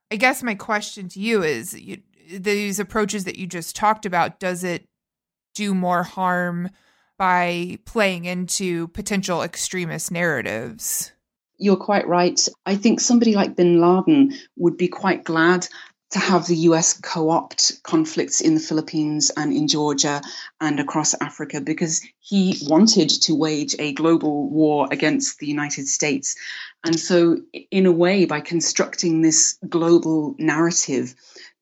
I 0.09 0.15
guess 0.15 0.41
my 0.41 0.55
question 0.55 1.09
to 1.09 1.19
you 1.19 1.43
is 1.43 1.77
you, 1.77 2.01
these 2.31 2.79
approaches 2.79 3.25
that 3.25 3.37
you 3.37 3.47
just 3.47 3.75
talked 3.75 4.05
about, 4.05 4.39
does 4.39 4.63
it 4.63 4.87
do 5.55 5.75
more 5.75 6.03
harm 6.03 6.69
by 7.17 7.79
playing 7.85 8.25
into 8.25 8.87
potential 8.89 9.41
extremist 9.41 10.09
narratives? 10.09 11.11
You're 11.57 11.77
quite 11.77 12.07
right. 12.07 12.39
I 12.65 12.75
think 12.75 13.01
somebody 13.01 13.35
like 13.35 13.57
bin 13.57 13.81
Laden 13.81 14.33
would 14.55 14.77
be 14.77 14.87
quite 14.87 15.25
glad 15.25 15.67
to 16.15 16.19
have 16.21 16.47
the 16.47 16.55
US 16.69 16.93
co 16.93 17.29
opt 17.29 17.83
conflicts 17.83 18.39
in 18.39 18.53
the 18.53 18.61
Philippines 18.61 19.29
and 19.35 19.51
in 19.51 19.67
Georgia 19.67 20.21
and 20.61 20.79
across 20.79 21.13
Africa 21.19 21.59
because 21.59 22.01
he 22.21 22.57
wanted 22.69 23.09
to 23.09 23.35
wage 23.35 23.75
a 23.79 23.91
global 23.91 24.49
war 24.49 24.87
against 24.91 25.39
the 25.39 25.45
United 25.45 25.89
States. 25.89 26.37
And 26.85 26.97
so, 26.97 27.41
in 27.69 27.85
a 27.85 27.91
way, 27.91 28.23
by 28.23 28.39
constructing 28.39 29.23
this 29.23 29.59
global 29.67 30.35
narrative, 30.39 31.15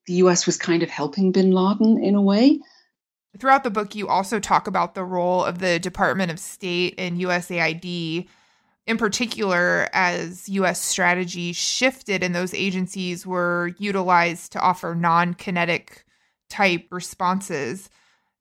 the 0.05 0.13
US 0.25 0.45
was 0.45 0.57
kind 0.57 0.83
of 0.83 0.89
helping 0.91 1.31
bin 1.31 1.51
Laden 1.51 2.03
in 2.03 2.13
a 2.13 2.21
way. 2.21 2.59
Throughout 3.39 3.63
the 3.63 3.71
book, 3.71 3.95
you 3.95 4.07
also 4.07 4.39
talk 4.39 4.67
about 4.67 4.93
the 4.93 5.03
role 5.03 5.43
of 5.43 5.57
the 5.57 5.79
Department 5.79 6.29
of 6.29 6.39
State 6.39 6.93
and 6.99 7.19
USAID 7.19 8.27
in 8.85 8.97
particular, 8.97 9.89
as 9.93 10.49
US 10.49 10.81
strategy 10.81 11.53
shifted 11.53 12.23
and 12.23 12.35
those 12.35 12.53
agencies 12.53 13.25
were 13.25 13.73
utilized 13.77 14.51
to 14.53 14.59
offer 14.59 14.93
non 14.95 15.33
kinetic 15.33 16.05
type 16.49 16.87
responses. 16.91 17.89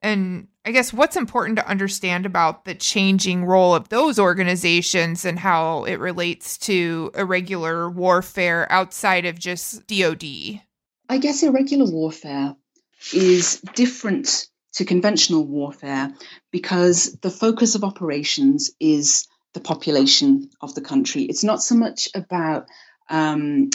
And 0.03 0.49
I 0.65 0.73
guess 0.73 0.93
what's 0.93 1.17
important 1.17 1.57
to 1.59 1.69
understand 1.69 2.27
about 2.27 2.65
the 2.65 2.75
changing 2.75 3.45
role 3.45 3.75
of 3.75 3.89
those 3.89 4.19
organizations 4.19 5.25
and 5.25 5.39
how 5.39 5.85
it 5.85 6.01
relates 6.01 6.59
to 6.59 7.13
irregular 7.15 7.89
warfare 7.89 8.71
outside 8.71 9.27
of 9.27 9.39
just 9.39 9.87
DoD? 9.87 10.61
I 11.09 11.19
guess 11.19 11.43
irregular 11.43 11.91
warfare 11.91 12.57
is 13.13 13.61
different 13.75 14.49
to 14.75 14.85
conventional 14.85 15.47
warfare 15.47 16.13
because 16.51 17.17
the 17.23 17.31
focus 17.31 17.75
of 17.75 17.85
operations 17.85 18.71
is 18.81 19.27
the 19.55 19.61
population 19.61 20.51
of 20.61 20.75
the 20.75 20.81
country. 20.81 21.23
It's 21.23 21.45
not 21.45 21.63
so 21.63 21.75
much 21.75 22.09
about 22.15 22.69
um, 23.09 23.71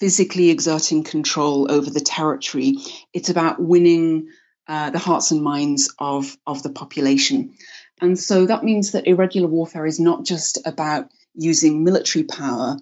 physically 0.00 0.50
exerting 0.50 1.04
control 1.04 1.70
over 1.70 1.90
the 1.90 2.00
territory, 2.00 2.76
it's 3.12 3.28
about 3.28 3.60
winning 3.60 4.28
uh, 4.66 4.90
the 4.90 4.98
hearts 4.98 5.30
and 5.30 5.42
minds 5.42 5.94
of, 5.98 6.36
of 6.46 6.62
the 6.62 6.70
population. 6.70 7.52
And 8.00 8.18
so 8.18 8.46
that 8.46 8.64
means 8.64 8.92
that 8.92 9.06
irregular 9.06 9.48
warfare 9.48 9.86
is 9.86 10.00
not 10.00 10.24
just 10.24 10.58
about 10.64 11.10
using 11.34 11.84
military 11.84 12.24
power, 12.24 12.76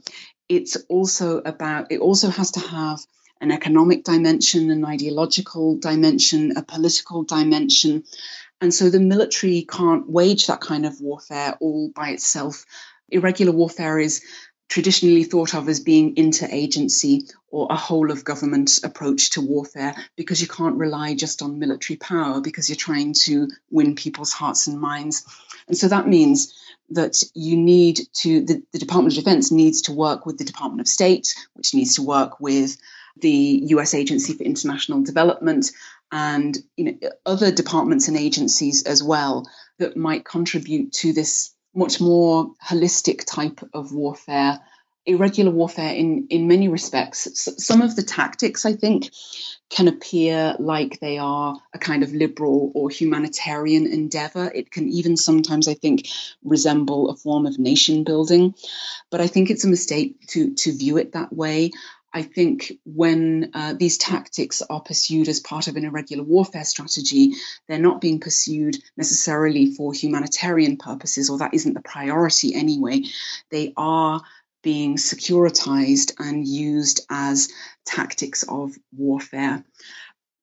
it's 0.48 0.76
also 0.88 1.38
about, 1.38 1.90
it 1.90 2.00
also 2.00 2.30
has 2.30 2.52
to 2.52 2.60
have 2.60 3.00
an 3.40 3.50
economic 3.50 4.04
dimension, 4.04 4.70
an 4.70 4.84
ideological 4.84 5.76
dimension, 5.76 6.56
a 6.56 6.62
political 6.62 7.22
dimension. 7.24 8.04
And 8.60 8.74
so 8.74 8.90
the 8.90 9.00
military 9.00 9.66
can't 9.70 10.08
wage 10.08 10.46
that 10.46 10.60
kind 10.60 10.84
of 10.84 11.00
warfare 11.00 11.56
all 11.60 11.90
by 11.94 12.10
itself. 12.10 12.64
Irregular 13.10 13.52
warfare 13.52 13.98
is 13.98 14.22
traditionally 14.68 15.24
thought 15.24 15.54
of 15.54 15.68
as 15.68 15.80
being 15.80 16.14
interagency 16.16 17.32
or 17.50 17.66
a 17.70 17.76
whole 17.76 18.10
of 18.10 18.24
government 18.24 18.80
approach 18.84 19.30
to 19.30 19.40
warfare 19.40 19.94
because 20.16 20.42
you 20.42 20.48
can't 20.48 20.76
rely 20.76 21.14
just 21.14 21.40
on 21.40 21.58
military 21.58 21.96
power 21.96 22.40
because 22.40 22.68
you're 22.68 22.76
trying 22.76 23.14
to 23.14 23.48
win 23.70 23.94
people's 23.94 24.32
hearts 24.32 24.66
and 24.66 24.78
minds. 24.78 25.24
And 25.68 25.76
so 25.76 25.88
that 25.88 26.08
means 26.08 26.52
that 26.90 27.22
you 27.34 27.56
need 27.56 28.00
to, 28.14 28.44
the, 28.44 28.62
the 28.72 28.78
Department 28.78 29.16
of 29.16 29.24
Defense 29.24 29.50
needs 29.50 29.82
to 29.82 29.92
work 29.92 30.26
with 30.26 30.38
the 30.38 30.44
Department 30.44 30.80
of 30.80 30.88
State, 30.88 31.34
which 31.54 31.74
needs 31.74 31.94
to 31.94 32.02
work 32.02 32.40
with 32.40 32.76
the 33.20 33.62
US 33.68 33.94
Agency 33.94 34.34
for 34.34 34.42
International 34.42 35.02
Development, 35.02 35.70
and 36.10 36.56
you 36.76 36.84
know, 36.84 37.10
other 37.26 37.50
departments 37.50 38.08
and 38.08 38.16
agencies 38.16 38.84
as 38.84 39.02
well 39.02 39.48
that 39.78 39.96
might 39.96 40.24
contribute 40.24 40.92
to 40.92 41.12
this 41.12 41.54
much 41.74 42.00
more 42.00 42.52
holistic 42.66 43.24
type 43.24 43.60
of 43.72 43.92
warfare. 43.92 44.60
Irregular 45.06 45.50
warfare, 45.50 45.94
in, 45.94 46.26
in 46.28 46.48
many 46.48 46.68
respects, 46.68 47.48
some 47.64 47.80
of 47.80 47.96
the 47.96 48.02
tactics 48.02 48.66
I 48.66 48.74
think 48.74 49.10
can 49.70 49.88
appear 49.88 50.54
like 50.58 50.98
they 51.00 51.18
are 51.18 51.58
a 51.74 51.78
kind 51.78 52.02
of 52.02 52.12
liberal 52.12 52.72
or 52.74 52.90
humanitarian 52.90 53.86
endeavor. 53.86 54.50
It 54.54 54.70
can 54.70 54.88
even 54.88 55.16
sometimes, 55.16 55.68
I 55.68 55.74
think, 55.74 56.08
resemble 56.42 57.10
a 57.10 57.16
form 57.16 57.46
of 57.46 57.58
nation 57.58 58.04
building. 58.04 58.54
But 59.10 59.20
I 59.20 59.26
think 59.26 59.50
it's 59.50 59.64
a 59.64 59.68
mistake 59.68 60.26
to, 60.28 60.54
to 60.54 60.76
view 60.76 60.96
it 60.98 61.12
that 61.12 61.32
way. 61.32 61.70
I 62.18 62.22
think 62.22 62.72
when 62.84 63.52
uh, 63.54 63.74
these 63.74 63.96
tactics 63.96 64.60
are 64.68 64.80
pursued 64.80 65.28
as 65.28 65.38
part 65.38 65.68
of 65.68 65.76
an 65.76 65.84
irregular 65.84 66.24
warfare 66.24 66.64
strategy, 66.64 67.34
they're 67.68 67.78
not 67.78 68.00
being 68.00 68.18
pursued 68.18 68.76
necessarily 68.96 69.72
for 69.76 69.92
humanitarian 69.92 70.78
purposes, 70.78 71.30
or 71.30 71.38
that 71.38 71.54
isn't 71.54 71.74
the 71.74 71.80
priority 71.80 72.56
anyway. 72.56 73.02
They 73.52 73.72
are 73.76 74.20
being 74.64 74.96
securitized 74.96 76.14
and 76.18 76.44
used 76.44 77.06
as 77.08 77.50
tactics 77.86 78.42
of 78.42 78.72
warfare. 78.96 79.64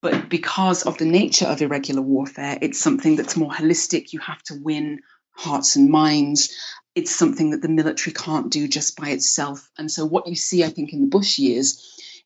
But 0.01 0.29
because 0.29 0.83
of 0.83 0.97
the 0.97 1.03
nature 1.03 1.47
of 1.47 1.61
irregular 1.61 2.01
warfare, 2.01 2.57
it's 2.61 2.79
something 2.79 3.17
that's 3.17 3.35
more 3.35 3.51
holistic. 3.51 4.13
You 4.13 4.19
have 4.19 4.41
to 4.43 4.55
win 4.55 5.01
hearts 5.31 5.75
and 5.75 5.89
minds 5.89 6.55
it's 6.95 7.13
something 7.13 7.51
that 7.51 7.61
the 7.61 7.69
military 7.69 8.13
can't 8.13 8.49
do 8.49 8.67
just 8.67 8.95
by 8.95 9.09
itself. 9.09 9.69
And 9.77 9.91
so, 9.91 10.05
what 10.05 10.27
you 10.27 10.35
see, 10.35 10.63
I 10.63 10.69
think, 10.69 10.93
in 10.93 11.01
the 11.01 11.07
Bush 11.07 11.37
years 11.37 11.81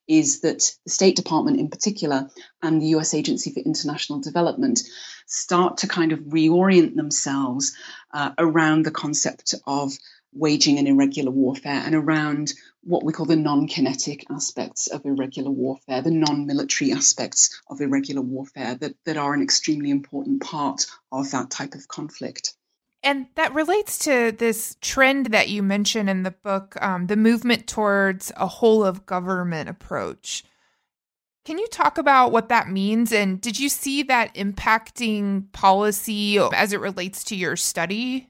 is 0.08 0.42
that 0.42 0.72
the 0.86 0.92
State 0.92 1.16
Department 1.16 1.60
in 1.60 1.70
particular 1.70 2.30
and 2.64 2.82
the 2.82 2.88
US 2.98 3.14
Agency 3.14 3.52
for 3.52 3.60
International 3.60 4.20
Development 4.20 4.82
start 5.28 5.78
to 5.78 5.88
kind 5.88 6.12
of 6.12 6.20
reorient 6.20 6.96
themselves 6.96 7.76
uh, 8.14 8.32
around 8.38 8.86
the 8.86 8.92
concept 8.92 9.54
of 9.68 9.94
waging 10.34 10.78
an 10.80 10.88
irregular 10.88 11.32
warfare 11.32 11.82
and 11.86 11.96
around 11.96 12.54
what 12.84 13.04
we 13.04 13.14
call 13.14 13.26
the 13.26 13.36
non 13.36 13.68
kinetic 13.68 14.26
aspects 14.30 14.88
of 14.88 15.06
irregular 15.06 15.52
warfare, 15.52 16.02
the 16.02 16.12
non 16.12 16.46
military 16.46 16.92
aspects 16.92 17.62
of 17.70 17.82
irregular 17.82 18.22
warfare 18.22 18.76
that, 18.76 18.96
that 19.06 19.18
are 19.18 19.34
an 19.34 19.42
extremely 19.42 19.90
important 19.90 20.42
part 20.42 20.86
of 21.12 21.32
that 21.32 21.50
type 21.50 21.76
of 21.76 21.88
conflict. 21.88 22.56
And 23.02 23.28
that 23.36 23.54
relates 23.54 23.98
to 24.00 24.32
this 24.32 24.76
trend 24.82 25.28
that 25.28 25.50
you 25.50 25.64
mention 25.64 26.10
in 26.10 26.24
the 26.24 26.32
book, 26.32 26.76
um, 26.82 27.08
the 27.08 27.16
movement 27.16 27.66
towards 27.68 28.32
a 28.36 28.48
whole 28.48 28.84
of 28.84 29.06
government 29.06 29.70
approach. 29.70 30.44
Can 31.46 31.58
you 31.58 31.68
talk 31.68 31.98
about 31.98 32.32
what 32.32 32.50
that 32.50 32.70
means? 32.70 33.12
And 33.12 33.40
did 33.40 33.60
you 33.60 33.70
see 33.70 34.04
that 34.04 34.36
impacting 34.36 35.52
policy 35.54 36.38
as 36.38 36.74
it 36.74 36.82
relates 36.82 37.24
to 37.26 37.36
your 37.36 37.56
study? 37.56 38.30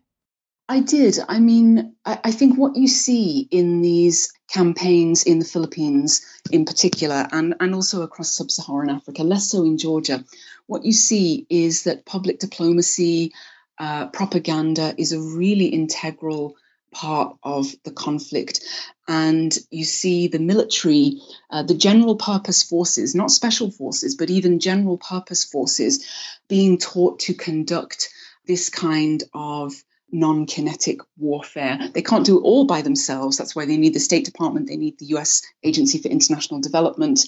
I 0.70 0.82
did. 0.82 1.18
I 1.28 1.40
mean, 1.40 1.96
I, 2.06 2.20
I, 2.26 2.32
think 2.32 2.56
what 2.56 2.76
you 2.76 2.88
see 2.88 3.48
in 3.50 3.82
these 3.82 4.32
campaigns 4.54 5.24
in 5.24 5.40
the 5.40 5.46
Philippines, 5.46 6.24
in 6.52 6.64
particular, 6.64 7.28
and, 7.32 7.56
and 7.60 7.74
also 7.74 8.04
across 8.04 8.36
sub 8.36 8.52
Saharan 8.52 8.92
Africa, 8.92 9.24
less 9.24 9.50
so 9.50 9.66
in 9.66 9.80
Georgia, 9.80 10.24
what 10.68 10.86
you 10.86 10.94
see 10.94 11.48
is 11.50 11.84
that 11.86 12.06
public 12.06 12.38
diplomacy, 12.38 13.34
uh, 13.80 14.08
propaganda 14.08 14.94
is 14.98 15.14
a 15.14 15.20
really 15.20 15.68
integral 15.68 16.56
part 16.92 17.38
of 17.44 17.68
the 17.84 17.92
conflict. 17.92 18.62
And 19.08 19.56
you 19.72 19.86
see 19.86 20.28
the 20.28 20.40
military, 20.40 21.22
uh, 21.50 21.64
the 21.64 21.76
general 21.76 22.16
purpose 22.16 22.64
forces, 22.64 23.16
not 23.16 23.32
special 23.32 23.72
forces, 23.72 24.16
but 24.16 24.30
even 24.30 24.60
general 24.60 24.98
purpose 24.98 25.44
forces, 25.44 26.06
being 26.48 26.78
taught 26.78 27.20
to 27.22 27.34
conduct 27.34 28.10
this 28.46 28.70
kind 28.70 29.24
of 29.34 29.74
non 30.12 30.46
kinetic 30.46 31.00
warfare. 31.18 31.80
They 31.94 32.02
can't 32.02 32.26
do 32.26 32.40
it 32.40 32.44
all 32.44 32.66
by 32.66 32.82
themselves. 32.82 33.38
That's 33.38 33.56
why 33.56 33.66
they 33.66 33.78
need 33.78 33.94
the 33.94 34.00
State 34.00 34.26
Department, 34.26 34.68
they 34.68 34.78
need 34.78 34.98
the 35.00 35.08
US 35.18 35.42
Agency 35.64 36.00
for 36.00 36.08
International 36.08 36.60
Development. 36.60 37.20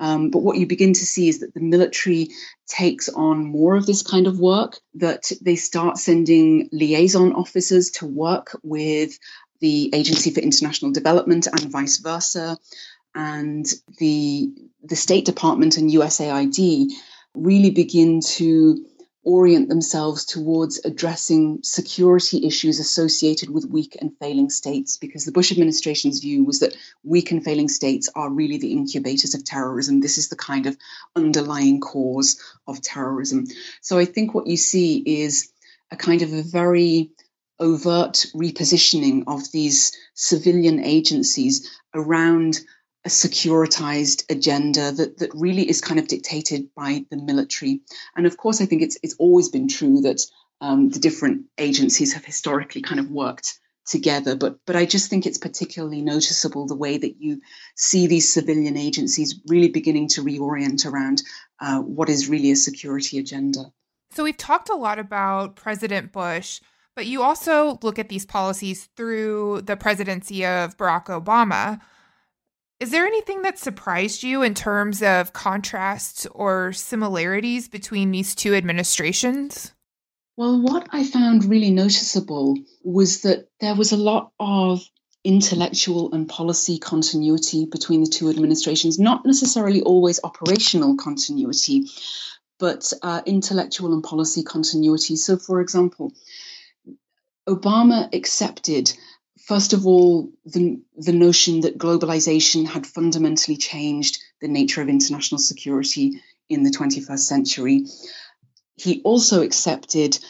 Um, 0.00 0.30
but 0.30 0.38
what 0.38 0.56
you 0.56 0.66
begin 0.66 0.94
to 0.94 1.06
see 1.06 1.28
is 1.28 1.40
that 1.40 1.52
the 1.52 1.60
military 1.60 2.30
takes 2.66 3.08
on 3.10 3.44
more 3.44 3.76
of 3.76 3.86
this 3.86 4.02
kind 4.02 4.26
of 4.26 4.40
work, 4.40 4.78
that 4.94 5.30
they 5.42 5.56
start 5.56 5.98
sending 5.98 6.68
liaison 6.72 7.34
officers 7.34 7.90
to 7.92 8.06
work 8.06 8.58
with 8.62 9.18
the 9.60 9.90
Agency 9.94 10.30
for 10.30 10.40
International 10.40 10.90
Development 10.90 11.46
and 11.46 11.70
vice 11.70 11.98
versa. 11.98 12.56
And 13.14 13.66
the, 13.98 14.50
the 14.82 14.96
State 14.96 15.26
Department 15.26 15.76
and 15.76 15.90
USAID 15.90 16.90
really 17.34 17.70
begin 17.70 18.20
to 18.20 18.84
orient 19.22 19.68
themselves 19.68 20.24
towards 20.24 20.80
addressing 20.84 21.60
security 21.62 22.46
issues 22.46 22.80
associated 22.80 23.50
with 23.50 23.68
weak 23.68 23.96
and 24.00 24.16
failing 24.18 24.48
states 24.48 24.96
because 24.96 25.24
the 25.24 25.32
Bush 25.32 25.52
administration's 25.52 26.20
view 26.20 26.44
was 26.44 26.60
that 26.60 26.74
weak 27.04 27.30
and 27.30 27.44
failing 27.44 27.68
states 27.68 28.08
are 28.14 28.30
really 28.30 28.56
the 28.56 28.72
incubators 28.72 29.34
of 29.34 29.44
terrorism. 29.44 30.00
This 30.00 30.16
is 30.16 30.28
the 30.28 30.36
kind 30.36 30.66
of 30.66 30.76
underlying 31.14 31.80
cause 31.80 32.40
of 32.66 32.80
terrorism. 32.80 33.46
So 33.82 33.98
I 33.98 34.06
think 34.06 34.34
what 34.34 34.46
you 34.46 34.56
see 34.56 34.98
is 34.98 35.52
a 35.90 35.96
kind 35.96 36.22
of 36.22 36.32
a 36.32 36.42
very 36.42 37.10
overt 37.58 38.26
repositioning 38.34 39.24
of 39.26 39.50
these 39.52 39.92
civilian 40.14 40.82
agencies 40.82 41.70
around 41.94 42.60
a 43.04 43.08
securitized 43.08 44.24
agenda 44.30 44.92
that, 44.92 45.18
that 45.18 45.30
really 45.34 45.68
is 45.68 45.80
kind 45.80 45.98
of 45.98 46.08
dictated 46.08 46.74
by 46.74 47.04
the 47.10 47.16
military. 47.16 47.80
And 48.14 48.26
of 48.26 48.36
course, 48.36 48.60
I 48.60 48.66
think 48.66 48.82
it's 48.82 48.98
it's 49.02 49.16
always 49.18 49.48
been 49.48 49.68
true 49.68 50.00
that 50.02 50.20
um, 50.60 50.90
the 50.90 50.98
different 50.98 51.46
agencies 51.56 52.12
have 52.12 52.24
historically 52.24 52.82
kind 52.82 53.00
of 53.00 53.10
worked 53.10 53.58
together. 53.86 54.36
But 54.36 54.58
but 54.66 54.76
I 54.76 54.84
just 54.84 55.08
think 55.08 55.26
it's 55.26 55.38
particularly 55.38 56.02
noticeable 56.02 56.66
the 56.66 56.76
way 56.76 56.98
that 56.98 57.16
you 57.20 57.40
see 57.74 58.06
these 58.06 58.32
civilian 58.32 58.76
agencies 58.76 59.40
really 59.46 59.68
beginning 59.68 60.08
to 60.08 60.22
reorient 60.22 60.84
around 60.84 61.22
uh, 61.60 61.80
what 61.80 62.08
is 62.08 62.28
really 62.28 62.50
a 62.50 62.56
security 62.56 63.18
agenda. 63.18 63.72
So 64.12 64.24
we've 64.24 64.36
talked 64.36 64.68
a 64.68 64.76
lot 64.76 64.98
about 64.98 65.56
President 65.56 66.12
Bush. 66.12 66.60
But 66.96 67.06
you 67.06 67.22
also 67.22 67.78
look 67.82 67.98
at 67.98 68.08
these 68.08 68.26
policies 68.26 68.88
through 68.96 69.62
the 69.62 69.76
presidency 69.76 70.44
of 70.44 70.76
Barack 70.76 71.06
Obama, 71.06 71.80
is 72.80 72.90
there 72.90 73.06
anything 73.06 73.42
that 73.42 73.58
surprised 73.58 74.22
you 74.22 74.42
in 74.42 74.54
terms 74.54 75.02
of 75.02 75.34
contrasts 75.34 76.26
or 76.32 76.72
similarities 76.72 77.68
between 77.68 78.10
these 78.10 78.34
two 78.34 78.54
administrations? 78.54 79.72
Well, 80.38 80.62
what 80.62 80.88
I 80.90 81.04
found 81.04 81.44
really 81.44 81.70
noticeable 81.70 82.56
was 82.82 83.20
that 83.22 83.48
there 83.60 83.74
was 83.74 83.92
a 83.92 83.98
lot 83.98 84.32
of 84.40 84.82
intellectual 85.22 86.10
and 86.14 86.26
policy 86.26 86.78
continuity 86.78 87.66
between 87.66 88.02
the 88.02 88.10
two 88.10 88.30
administrations, 88.30 88.98
not 88.98 89.26
necessarily 89.26 89.82
always 89.82 90.18
operational 90.24 90.96
continuity, 90.96 91.84
but 92.58 92.90
uh, 93.02 93.20
intellectual 93.26 93.92
and 93.92 94.02
policy 94.02 94.42
continuity. 94.42 95.16
So, 95.16 95.36
for 95.36 95.60
example, 95.60 96.14
Obama 97.46 98.08
accepted 98.14 98.92
First 99.50 99.72
of 99.72 99.84
all, 99.84 100.30
the, 100.44 100.80
the 100.96 101.12
notion 101.12 101.62
that 101.62 101.76
globalization 101.76 102.68
had 102.68 102.86
fundamentally 102.86 103.56
changed 103.56 104.22
the 104.40 104.46
nature 104.46 104.80
of 104.80 104.88
international 104.88 105.40
security 105.40 106.22
in 106.48 106.62
the 106.62 106.70
21st 106.70 107.18
century. 107.18 107.86
He 108.76 109.02
also 109.02 109.42
accepted 109.42 110.20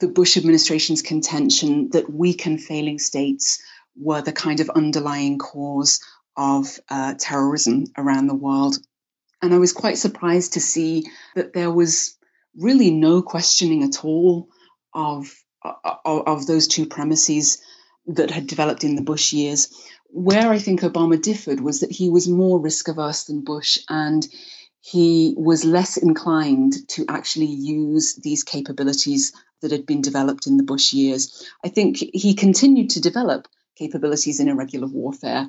the 0.00 0.08
Bush 0.08 0.38
administration's 0.38 1.02
contention 1.02 1.90
that 1.90 2.10
weak 2.10 2.46
and 2.46 2.58
failing 2.58 2.98
states 2.98 3.62
were 3.94 4.22
the 4.22 4.32
kind 4.32 4.58
of 4.58 4.70
underlying 4.70 5.36
cause 5.36 6.00
of 6.38 6.80
uh, 6.88 7.12
terrorism 7.18 7.84
around 7.98 8.26
the 8.26 8.34
world. 8.34 8.78
And 9.42 9.52
I 9.52 9.58
was 9.58 9.74
quite 9.74 9.98
surprised 9.98 10.54
to 10.54 10.60
see 10.60 11.04
that 11.34 11.52
there 11.52 11.70
was 11.70 12.16
really 12.56 12.90
no 12.90 13.20
questioning 13.20 13.82
at 13.82 14.02
all 14.02 14.48
of, 14.94 15.30
of, 15.62 16.22
of 16.26 16.46
those 16.46 16.66
two 16.66 16.86
premises 16.86 17.60
that 18.06 18.30
had 18.30 18.46
developed 18.46 18.84
in 18.84 18.96
the 18.96 19.02
Bush 19.02 19.32
years. 19.32 19.68
Where 20.08 20.50
I 20.50 20.58
think 20.58 20.80
Obama 20.80 21.20
differed 21.20 21.60
was 21.60 21.80
that 21.80 21.90
he 21.90 22.10
was 22.10 22.28
more 22.28 22.60
risk 22.60 22.88
averse 22.88 23.24
than 23.24 23.42
Bush 23.44 23.78
and 23.88 24.26
he 24.80 25.34
was 25.36 25.64
less 25.64 25.96
inclined 25.96 26.88
to 26.88 27.04
actually 27.08 27.46
use 27.46 28.16
these 28.16 28.42
capabilities 28.42 29.32
that 29.60 29.70
had 29.70 29.86
been 29.86 30.02
developed 30.02 30.46
in 30.46 30.56
the 30.56 30.64
Bush 30.64 30.92
years. 30.92 31.46
I 31.64 31.68
think 31.68 31.98
he 32.12 32.34
continued 32.34 32.90
to 32.90 33.00
develop 33.00 33.48
capabilities 33.76 34.40
in 34.40 34.48
irregular 34.48 34.86
warfare. 34.86 35.48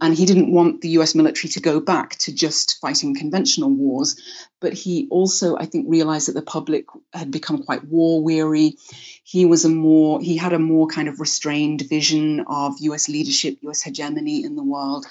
And 0.00 0.14
he 0.14 0.26
didn't 0.26 0.52
want 0.52 0.80
the 0.80 0.90
US 0.90 1.14
military 1.14 1.50
to 1.50 1.60
go 1.60 1.80
back 1.80 2.16
to 2.16 2.32
just 2.32 2.78
fighting 2.80 3.14
conventional 3.14 3.70
wars. 3.70 4.20
But 4.60 4.72
he 4.72 5.06
also, 5.10 5.56
I 5.56 5.66
think, 5.66 5.86
realized 5.88 6.28
that 6.28 6.34
the 6.34 6.42
public 6.42 6.86
had 7.12 7.30
become 7.30 7.62
quite 7.62 7.84
war 7.84 8.22
weary. 8.22 8.76
He 9.24 9.44
was 9.44 9.64
a 9.64 9.68
more, 9.68 10.20
he 10.20 10.36
had 10.36 10.52
a 10.52 10.58
more 10.58 10.86
kind 10.86 11.08
of 11.08 11.20
restrained 11.20 11.82
vision 11.88 12.44
of 12.46 12.74
US 12.80 13.08
leadership, 13.08 13.58
US 13.62 13.82
hegemony 13.82 14.44
in 14.44 14.56
the 14.56 14.64
world. 14.64 15.06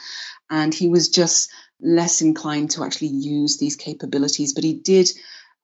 And 0.50 0.74
he 0.74 0.88
was 0.88 1.10
just 1.10 1.50
less 1.80 2.22
inclined 2.22 2.72
to 2.72 2.84
actually 2.84 3.08
use 3.08 3.58
these 3.58 3.76
capabilities. 3.76 4.54
But 4.54 4.64
he 4.64 4.74
did 4.74 5.10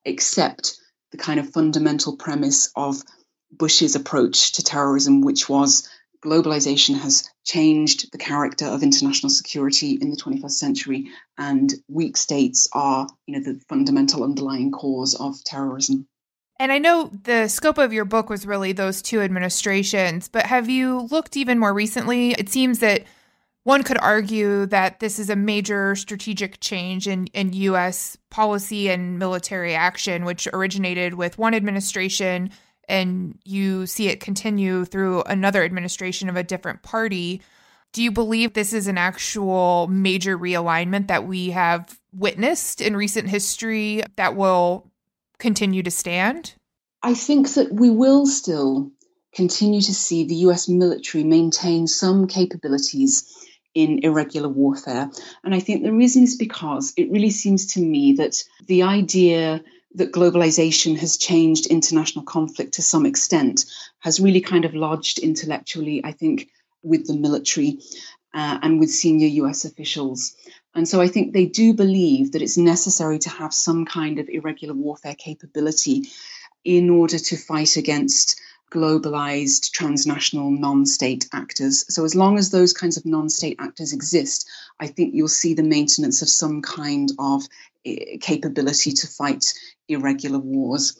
accept 0.06 0.78
the 1.10 1.18
kind 1.18 1.40
of 1.40 1.50
fundamental 1.50 2.16
premise 2.16 2.70
of 2.76 3.02
Bush's 3.50 3.94
approach 3.94 4.52
to 4.52 4.62
terrorism, 4.62 5.22
which 5.22 5.48
was 5.48 5.88
globalization 6.24 6.98
has 6.98 7.28
changed 7.44 8.10
the 8.12 8.18
character 8.18 8.66
of 8.66 8.82
international 8.82 9.30
security 9.30 9.98
in 10.00 10.10
the 10.10 10.16
21st 10.16 10.50
century, 10.50 11.08
and 11.36 11.72
weak 11.88 12.16
states 12.16 12.68
are, 12.72 13.06
you 13.26 13.38
know, 13.38 13.44
the 13.44 13.60
fundamental 13.68 14.24
underlying 14.24 14.72
cause 14.72 15.14
of 15.14 15.42
terrorism. 15.44 16.06
And 16.60 16.72
I 16.72 16.78
know 16.78 17.10
the 17.22 17.46
scope 17.46 17.78
of 17.78 17.92
your 17.92 18.04
book 18.04 18.28
was 18.28 18.46
really 18.46 18.72
those 18.72 19.00
two 19.00 19.20
administrations, 19.20 20.28
but 20.28 20.46
have 20.46 20.68
you 20.68 21.02
looked 21.10 21.36
even 21.36 21.58
more 21.58 21.72
recently? 21.72 22.32
It 22.32 22.48
seems 22.48 22.80
that 22.80 23.04
one 23.62 23.82
could 23.82 23.98
argue 23.98 24.66
that 24.66 24.98
this 24.98 25.18
is 25.18 25.30
a 25.30 25.36
major 25.36 25.94
strategic 25.94 26.58
change 26.58 27.06
in, 27.06 27.26
in 27.28 27.52
U.S. 27.52 28.16
policy 28.30 28.88
and 28.88 29.18
military 29.18 29.74
action, 29.74 30.24
which 30.24 30.48
originated 30.52 31.14
with 31.14 31.38
one 31.38 31.54
administration 31.54 32.50
and 32.88 33.38
you 33.44 33.86
see 33.86 34.08
it 34.08 34.20
continue 34.20 34.84
through 34.84 35.22
another 35.22 35.62
administration 35.62 36.28
of 36.28 36.36
a 36.36 36.42
different 36.42 36.82
party. 36.82 37.42
Do 37.92 38.02
you 38.02 38.10
believe 38.10 38.52
this 38.52 38.72
is 38.72 38.86
an 38.86 38.98
actual 38.98 39.86
major 39.88 40.38
realignment 40.38 41.08
that 41.08 41.26
we 41.26 41.50
have 41.50 41.98
witnessed 42.12 42.80
in 42.80 42.96
recent 42.96 43.28
history 43.28 44.02
that 44.16 44.36
will 44.36 44.90
continue 45.38 45.82
to 45.82 45.90
stand? 45.90 46.54
I 47.02 47.14
think 47.14 47.54
that 47.54 47.72
we 47.72 47.90
will 47.90 48.26
still 48.26 48.90
continue 49.34 49.80
to 49.80 49.94
see 49.94 50.24
the 50.24 50.34
US 50.46 50.68
military 50.68 51.24
maintain 51.24 51.86
some 51.86 52.26
capabilities 52.26 53.32
in 53.74 54.00
irregular 54.02 54.48
warfare. 54.48 55.10
And 55.44 55.54
I 55.54 55.60
think 55.60 55.82
the 55.82 55.92
reason 55.92 56.24
is 56.24 56.36
because 56.36 56.92
it 56.96 57.10
really 57.10 57.30
seems 57.30 57.74
to 57.74 57.80
me 57.80 58.14
that 58.14 58.42
the 58.66 58.82
idea 58.82 59.62
that 59.94 60.12
globalization 60.12 60.96
has 60.98 61.16
changed 61.16 61.66
international 61.66 62.24
conflict 62.24 62.74
to 62.74 62.82
some 62.82 63.06
extent 63.06 63.64
has 64.00 64.20
really 64.20 64.40
kind 64.40 64.64
of 64.64 64.74
lodged 64.74 65.18
intellectually, 65.18 66.02
I 66.04 66.12
think, 66.12 66.48
with 66.82 67.06
the 67.06 67.16
military 67.16 67.78
uh, 68.34 68.58
and 68.62 68.78
with 68.78 68.90
senior 68.90 69.28
US 69.44 69.64
officials. 69.64 70.34
And 70.74 70.86
so 70.86 71.00
I 71.00 71.08
think 71.08 71.32
they 71.32 71.46
do 71.46 71.72
believe 71.72 72.32
that 72.32 72.42
it's 72.42 72.58
necessary 72.58 73.18
to 73.20 73.30
have 73.30 73.52
some 73.54 73.84
kind 73.84 74.18
of 74.18 74.28
irregular 74.28 74.74
warfare 74.74 75.16
capability 75.16 76.08
in 76.64 76.90
order 76.90 77.18
to 77.18 77.36
fight 77.36 77.76
against 77.76 78.40
globalized 78.70 79.70
transnational 79.72 80.50
non 80.50 80.86
state 80.86 81.28
actors. 81.32 81.84
So, 81.92 82.04
as 82.04 82.14
long 82.14 82.38
as 82.38 82.50
those 82.50 82.72
kinds 82.72 82.96
of 82.96 83.06
non 83.06 83.28
state 83.28 83.56
actors 83.58 83.92
exist, 83.92 84.48
I 84.80 84.86
think 84.86 85.14
you'll 85.14 85.28
see 85.28 85.54
the 85.54 85.62
maintenance 85.62 86.22
of 86.22 86.28
some 86.28 86.62
kind 86.62 87.10
of 87.18 87.42
eh, 87.84 88.16
capability 88.20 88.92
to 88.92 89.06
fight 89.06 89.52
irregular 89.88 90.38
wars. 90.38 90.96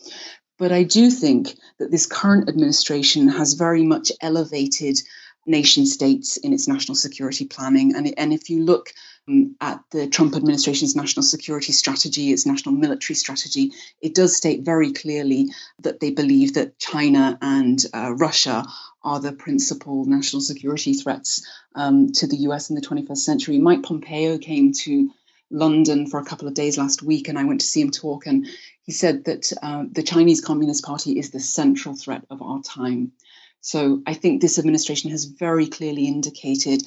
But 0.58 0.72
I 0.72 0.82
do 0.82 1.10
think 1.10 1.56
that 1.78 1.92
this 1.92 2.06
current 2.06 2.48
administration 2.48 3.28
has 3.28 3.52
very 3.52 3.84
much 3.84 4.10
elevated 4.20 5.00
nation 5.48 5.86
states 5.86 6.36
in 6.36 6.52
its 6.52 6.68
national 6.68 6.94
security 6.94 7.46
planning. 7.46 7.96
And, 7.96 8.12
and 8.18 8.32
if 8.32 8.50
you 8.50 8.62
look 8.62 8.92
um, 9.26 9.56
at 9.60 9.82
the 9.90 10.06
Trump 10.06 10.36
administration's 10.36 10.94
national 10.94 11.22
security 11.22 11.72
strategy, 11.72 12.30
its 12.32 12.46
national 12.46 12.74
military 12.74 13.16
strategy, 13.16 13.72
it 14.00 14.14
does 14.14 14.36
state 14.36 14.62
very 14.62 14.92
clearly 14.92 15.48
that 15.80 16.00
they 16.00 16.10
believe 16.10 16.54
that 16.54 16.78
China 16.78 17.38
and 17.40 17.82
uh, 17.94 18.12
Russia 18.14 18.64
are 19.02 19.20
the 19.20 19.32
principal 19.32 20.04
national 20.04 20.42
security 20.42 20.92
threats 20.92 21.46
um, 21.74 22.12
to 22.12 22.26
the 22.26 22.36
US 22.48 22.70
in 22.70 22.76
the 22.76 22.82
21st 22.82 23.18
century. 23.18 23.58
Mike 23.58 23.82
Pompeo 23.82 24.38
came 24.38 24.72
to 24.72 25.10
London 25.50 26.06
for 26.06 26.20
a 26.20 26.24
couple 26.24 26.46
of 26.46 26.54
days 26.54 26.76
last 26.76 27.02
week, 27.02 27.28
and 27.28 27.38
I 27.38 27.44
went 27.44 27.60
to 27.60 27.66
see 27.66 27.80
him 27.80 27.90
talk. 27.90 28.26
And 28.26 28.46
he 28.82 28.92
said 28.92 29.24
that 29.24 29.52
uh, 29.62 29.84
the 29.90 30.02
Chinese 30.02 30.40
Communist 30.40 30.84
Party 30.84 31.18
is 31.18 31.30
the 31.30 31.40
central 31.40 31.94
threat 31.94 32.24
of 32.30 32.42
our 32.42 32.60
time. 32.62 33.12
So 33.60 34.02
I 34.06 34.14
think 34.14 34.40
this 34.40 34.58
administration 34.58 35.10
has 35.10 35.24
very 35.24 35.66
clearly 35.66 36.06
indicated 36.06 36.82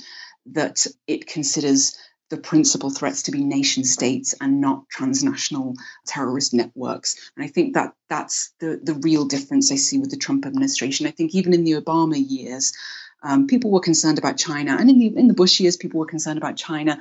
that 0.47 0.85
it 1.07 1.27
considers 1.27 1.97
the 2.31 2.37
principal 2.37 2.89
threats 2.89 3.23
to 3.23 3.31
be 3.31 3.43
nation 3.43 3.83
states 3.83 4.33
and 4.39 4.61
not 4.61 4.87
transnational 4.89 5.75
terrorist 6.07 6.53
networks. 6.53 7.31
And 7.35 7.43
I 7.43 7.49
think 7.49 7.73
that 7.73 7.93
that's 8.09 8.53
the, 8.59 8.79
the 8.81 8.93
real 8.95 9.25
difference 9.25 9.71
I 9.71 9.75
see 9.75 9.99
with 9.99 10.09
the 10.09 10.17
Trump 10.17 10.45
administration. 10.45 11.05
I 11.05 11.11
think 11.11 11.35
even 11.35 11.53
in 11.53 11.65
the 11.65 11.73
Obama 11.73 12.15
years, 12.17 12.73
um, 13.21 13.47
people 13.47 13.69
were 13.69 13.81
concerned 13.81 14.17
about 14.17 14.37
China, 14.37 14.77
and 14.79 14.89
in 14.89 14.97
the, 14.97 15.07
in 15.15 15.27
the 15.27 15.33
Bush 15.33 15.59
years, 15.59 15.77
people 15.77 15.99
were 15.99 16.07
concerned 16.07 16.37
about 16.37 16.55
China. 16.55 16.97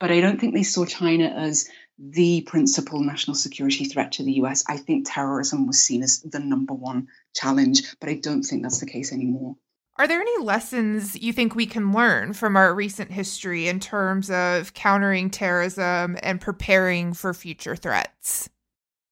But 0.00 0.10
I 0.10 0.20
don't 0.20 0.40
think 0.40 0.54
they 0.54 0.64
saw 0.64 0.84
China 0.84 1.26
as 1.26 1.68
the 1.98 2.42
principal 2.42 3.00
national 3.00 3.34
security 3.34 3.84
threat 3.84 4.12
to 4.12 4.24
the 4.24 4.32
US. 4.34 4.64
I 4.68 4.76
think 4.76 5.06
terrorism 5.08 5.66
was 5.66 5.78
seen 5.78 6.02
as 6.02 6.20
the 6.20 6.40
number 6.40 6.74
one 6.74 7.08
challenge, 7.34 7.82
but 8.00 8.08
I 8.08 8.14
don't 8.14 8.42
think 8.42 8.62
that's 8.62 8.80
the 8.80 8.86
case 8.86 9.12
anymore. 9.12 9.56
Are 9.96 10.08
there 10.08 10.20
any 10.20 10.42
lessons 10.42 11.14
you 11.22 11.32
think 11.32 11.54
we 11.54 11.66
can 11.66 11.92
learn 11.92 12.32
from 12.32 12.56
our 12.56 12.74
recent 12.74 13.12
history 13.12 13.68
in 13.68 13.78
terms 13.78 14.28
of 14.28 14.74
countering 14.74 15.30
terrorism 15.30 16.18
and 16.20 16.40
preparing 16.40 17.14
for 17.14 17.32
future 17.32 17.76
threats? 17.76 18.48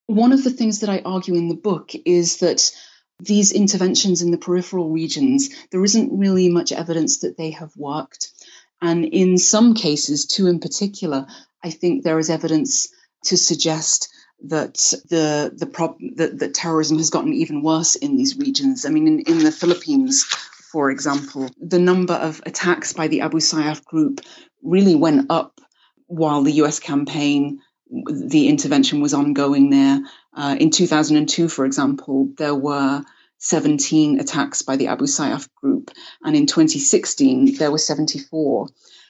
One 0.08 0.32
of 0.32 0.42
the 0.42 0.50
things 0.50 0.80
that 0.80 0.90
I 0.90 1.00
argue 1.04 1.34
in 1.34 1.48
the 1.48 1.54
book 1.54 1.92
is 2.04 2.38
that 2.38 2.72
these 3.20 3.52
interventions 3.52 4.22
in 4.22 4.32
the 4.32 4.38
peripheral 4.38 4.90
regions, 4.90 5.50
there 5.70 5.84
isn't 5.84 6.18
really 6.18 6.48
much 6.48 6.72
evidence 6.72 7.20
that 7.20 7.36
they 7.36 7.52
have 7.52 7.70
worked. 7.76 8.32
And 8.80 9.04
in 9.04 9.38
some 9.38 9.74
cases, 9.74 10.26
two 10.26 10.48
in 10.48 10.58
particular, 10.58 11.28
I 11.62 11.70
think 11.70 12.02
there 12.02 12.18
is 12.18 12.30
evidence 12.30 12.88
to 13.24 13.36
suggest 13.36 14.12
that 14.44 14.74
the 15.08 15.52
the 15.56 15.66
problem 15.66 16.14
that, 16.16 16.38
that 16.40 16.54
terrorism 16.54 16.98
has 16.98 17.10
gotten 17.10 17.32
even 17.32 17.62
worse 17.62 17.94
in 17.94 18.16
these 18.16 18.36
regions. 18.36 18.84
I 18.84 18.90
mean, 18.90 19.06
in, 19.06 19.20
in 19.20 19.38
the 19.44 19.52
Philippines, 19.52 20.24
for 20.72 20.90
example, 20.90 21.48
the 21.60 21.78
number 21.78 22.14
of 22.14 22.42
attacks 22.44 22.92
by 22.92 23.08
the 23.08 23.20
Abu 23.20 23.38
Sayyaf 23.38 23.84
group 23.84 24.20
really 24.62 24.96
went 24.96 25.30
up 25.30 25.60
while 26.06 26.42
the 26.42 26.52
US 26.64 26.80
campaign, 26.80 27.60
the 27.90 28.48
intervention 28.48 29.00
was 29.00 29.14
ongoing 29.14 29.70
there. 29.70 30.00
Uh, 30.34 30.56
in 30.58 30.70
2002, 30.70 31.48
for 31.48 31.64
example, 31.64 32.28
there 32.36 32.54
were 32.54 33.02
17 33.38 34.20
attacks 34.20 34.62
by 34.62 34.76
the 34.76 34.88
Abu 34.88 35.04
Sayyaf 35.04 35.48
group, 35.54 35.90
and 36.22 36.36
in 36.36 36.46
2016, 36.46 37.56
there 37.58 37.70
were 37.70 37.78
74. 37.78 38.68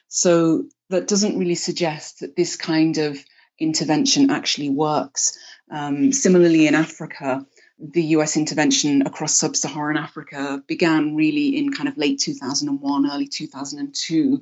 So 0.08 0.64
that 0.92 1.08
doesn't 1.08 1.38
really 1.38 1.54
suggest 1.54 2.20
that 2.20 2.36
this 2.36 2.56
kind 2.56 2.98
of 2.98 3.18
intervention 3.58 4.30
actually 4.30 4.70
works. 4.70 5.38
Um, 5.70 6.12
similarly, 6.12 6.66
in 6.66 6.74
Africa, 6.74 7.46
the 7.78 8.02
US 8.16 8.36
intervention 8.36 9.02
across 9.02 9.34
sub 9.34 9.56
Saharan 9.56 9.96
Africa 9.96 10.62
began 10.66 11.16
really 11.16 11.56
in 11.56 11.72
kind 11.72 11.88
of 11.88 11.96
late 11.96 12.20
2001, 12.20 13.10
early 13.10 13.26
2002, 13.26 14.40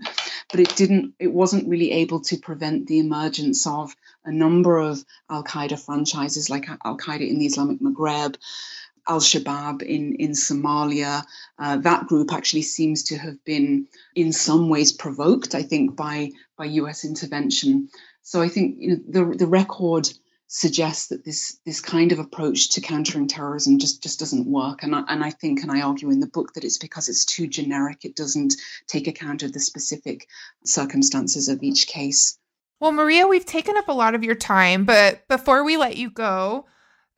but 0.51 0.61
it 0.61 0.76
didn't, 0.76 1.14
it 1.18 1.32
wasn't 1.32 1.68
really 1.68 1.92
able 1.92 2.20
to 2.20 2.36
prevent 2.36 2.86
the 2.86 2.98
emergence 2.98 3.66
of 3.66 3.94
a 4.24 4.32
number 4.32 4.78
of 4.78 5.03
Al 5.30 5.44
Qaeda 5.44 5.78
franchises 5.78 6.51
like 6.51 6.68
Al 6.84 6.98
Qaeda 6.98 7.26
in 7.28 7.38
the 7.38 7.46
Islamic 7.46 7.80
Maghreb. 7.80 8.36
Al 9.11 9.18
Shabaab 9.18 9.82
in, 9.82 10.14
in 10.14 10.30
Somalia. 10.30 11.24
Uh, 11.58 11.78
that 11.78 12.06
group 12.06 12.32
actually 12.32 12.62
seems 12.62 13.02
to 13.04 13.18
have 13.18 13.44
been, 13.44 13.88
in 14.14 14.32
some 14.32 14.68
ways, 14.68 14.92
provoked, 14.92 15.56
I 15.56 15.64
think, 15.64 15.96
by, 15.96 16.30
by 16.56 16.66
US 16.66 17.04
intervention. 17.04 17.88
So 18.22 18.40
I 18.40 18.48
think 18.48 18.76
you 18.78 18.88
know, 18.88 19.02
the, 19.08 19.36
the 19.36 19.46
record 19.48 20.08
suggests 20.46 21.08
that 21.08 21.24
this 21.24 21.58
this 21.64 21.80
kind 21.80 22.11
of 22.11 22.18
approach 22.18 22.70
to 22.70 22.80
countering 22.80 23.28
terrorism 23.28 23.78
just 23.78 24.02
just 24.02 24.18
doesn't 24.18 24.50
work 24.50 24.82
and 24.82 24.96
I, 24.96 25.04
and 25.06 25.22
I 25.22 25.30
think 25.30 25.62
and 25.62 25.70
I 25.70 25.80
argue 25.80 26.11
in 26.11 26.18
the 26.18 26.26
book 26.26 26.54
that 26.54 26.64
it's 26.64 26.76
because 26.76 27.08
it's 27.08 27.24
too 27.24 27.46
generic 27.46 28.04
it 28.04 28.16
doesn't 28.16 28.54
take 28.88 29.06
account 29.06 29.44
of 29.44 29.52
the 29.52 29.61
specific 29.61 30.26
circumstances 30.64 31.48
of 31.48 31.62
each 31.62 31.86
case 31.86 32.36
well 32.80 32.90
Maria 32.90 33.28
we've 33.28 33.46
taken 33.46 33.76
up 33.76 33.86
a 33.86 33.92
lot 33.92 34.16
of 34.16 34.24
your 34.24 34.34
time 34.34 34.84
but 34.84 35.22
before 35.28 35.62
we 35.62 35.76
let 35.76 35.96
you 35.96 36.11
go 36.11 36.66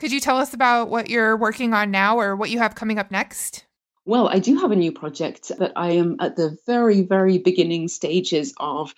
could 0.02 0.10
you 0.10 0.18
tell 0.18 0.36
us 0.36 0.52
about 0.52 0.90
what 0.90 1.08
you're 1.08 1.36
working 1.36 1.72
on 1.72 1.92
now 1.92 2.18
or 2.18 2.34
what 2.34 2.50
you 2.50 2.58
have 2.58 2.74
coming 2.74 2.98
up 2.98 3.12
next 3.12 3.64
well, 4.04 4.26
I 4.26 4.40
do 4.40 4.58
have 4.58 4.72
a 4.72 4.76
new 4.76 4.90
project 4.90 5.52
that 5.60 5.74
I 5.76 5.92
am 5.92 6.16
at 6.18 6.34
the 6.34 6.58
very, 6.66 7.02
very 7.02 7.38
beginning 7.38 7.86
stages 7.86 8.52
of, 8.56 8.92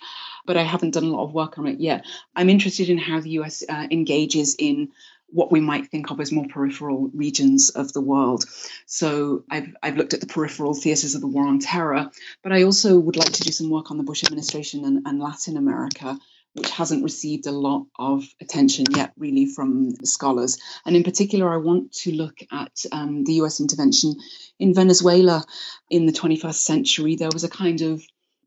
but 0.47 0.57
I 0.57 0.63
haven't 0.63 0.95
done 0.95 1.03
a 1.03 1.09
lot 1.09 1.25
of 1.25 1.31
work 1.31 1.59
on 1.59 1.67
it 1.67 1.79
yet. 1.79 2.07
I'm 2.35 2.49
interested 2.49 2.89
in 2.89 2.97
how 2.97 3.19
the 3.19 3.29
US 3.41 3.63
uh, 3.69 3.85
engages 3.91 4.55
in 4.57 4.89
what 5.27 5.51
we 5.51 5.59
might 5.59 5.91
think 5.91 6.09
of 6.09 6.19
as 6.19 6.31
more 6.31 6.47
peripheral 6.47 7.11
regions 7.13 7.69
of 7.69 7.93
the 7.93 8.01
world. 8.01 8.45
So 8.87 9.43
I've, 9.51 9.75
I've 9.83 9.97
looked 9.97 10.15
at 10.15 10.21
the 10.21 10.27
peripheral 10.27 10.73
theatres 10.73 11.13
of 11.13 11.21
the 11.21 11.27
war 11.27 11.45
on 11.45 11.59
terror, 11.59 12.09
but 12.41 12.51
I 12.51 12.63
also 12.63 12.97
would 12.97 13.15
like 13.15 13.33
to 13.33 13.43
do 13.43 13.51
some 13.51 13.69
work 13.69 13.91
on 13.91 13.97
the 13.97 14.03
Bush 14.03 14.23
administration 14.23 14.85
and, 14.85 15.05
and 15.05 15.19
Latin 15.19 15.55
America 15.55 16.17
which 16.55 16.69
hasn't 16.71 17.03
received 17.03 17.47
a 17.47 17.51
lot 17.51 17.85
of 17.99 18.25
attention 18.41 18.85
yet, 18.95 19.11
really, 19.17 19.45
from 19.45 19.93
scholars. 20.05 20.57
And 20.85 20.95
in 20.95 21.03
particular, 21.03 21.53
I 21.53 21.57
want 21.57 21.91
to 22.03 22.11
look 22.13 22.39
at 22.51 22.85
um, 22.91 23.25
the 23.25 23.33
US 23.41 23.59
intervention 23.59 24.15
in 24.57 24.73
Venezuela 24.73 25.43
in 25.89 26.05
the 26.05 26.13
21st 26.13 26.55
century. 26.55 27.15
There 27.15 27.29
was 27.33 27.43
a 27.43 27.49
kind 27.49 27.81
of 27.81 28.01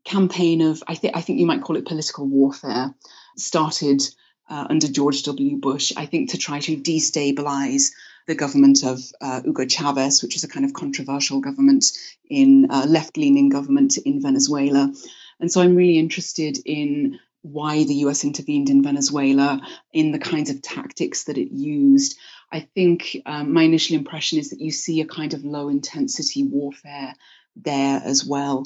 campaign 0.05 0.61
of, 0.61 0.83
I, 0.87 0.95
th- 0.95 1.13
I 1.15 1.21
think 1.21 1.39
you 1.39 1.45
might 1.45 1.61
call 1.61 1.77
it 1.77 1.85
political 1.85 2.25
warfare, 2.25 2.95
started 3.37 4.01
uh, 4.49 4.65
under 4.69 4.87
George 4.87 5.21
W. 5.23 5.57
Bush, 5.57 5.93
I 5.95 6.07
think, 6.07 6.31
to 6.31 6.37
try 6.39 6.59
to 6.61 6.77
destabilize 6.77 7.91
the 8.25 8.33
government 8.33 8.83
of 8.83 8.99
uh, 9.21 9.41
Hugo 9.41 9.65
Chavez, 9.67 10.23
which 10.23 10.35
is 10.35 10.43
a 10.43 10.47
kind 10.47 10.65
of 10.65 10.73
controversial 10.73 11.41
government 11.41 11.85
in 12.27 12.67
uh, 12.71 12.85
left 12.87 13.17
leaning 13.17 13.49
government 13.49 13.97
in 13.97 14.21
Venezuela. 14.21 14.91
And 15.39 15.51
so 15.51 15.61
I'm 15.61 15.75
really 15.75 15.99
interested 15.99 16.57
in 16.65 17.19
why 17.41 17.83
the 17.83 17.95
US 18.05 18.23
intervened 18.23 18.69
in 18.69 18.83
Venezuela, 18.83 19.61
in 19.93 20.11
the 20.11 20.19
kinds 20.19 20.49
of 20.49 20.61
tactics 20.61 21.25
that 21.25 21.37
it 21.37 21.51
used. 21.51 22.17
I 22.51 22.61
think 22.61 23.17
um, 23.25 23.53
my 23.53 23.63
initial 23.63 23.95
impression 23.95 24.39
is 24.39 24.49
that 24.49 24.59
you 24.59 24.71
see 24.71 25.01
a 25.01 25.05
kind 25.05 25.33
of 25.33 25.43
low 25.43 25.69
intensity 25.69 26.43
warfare 26.43 27.15
there 27.55 28.01
as 28.03 28.25
well. 28.25 28.65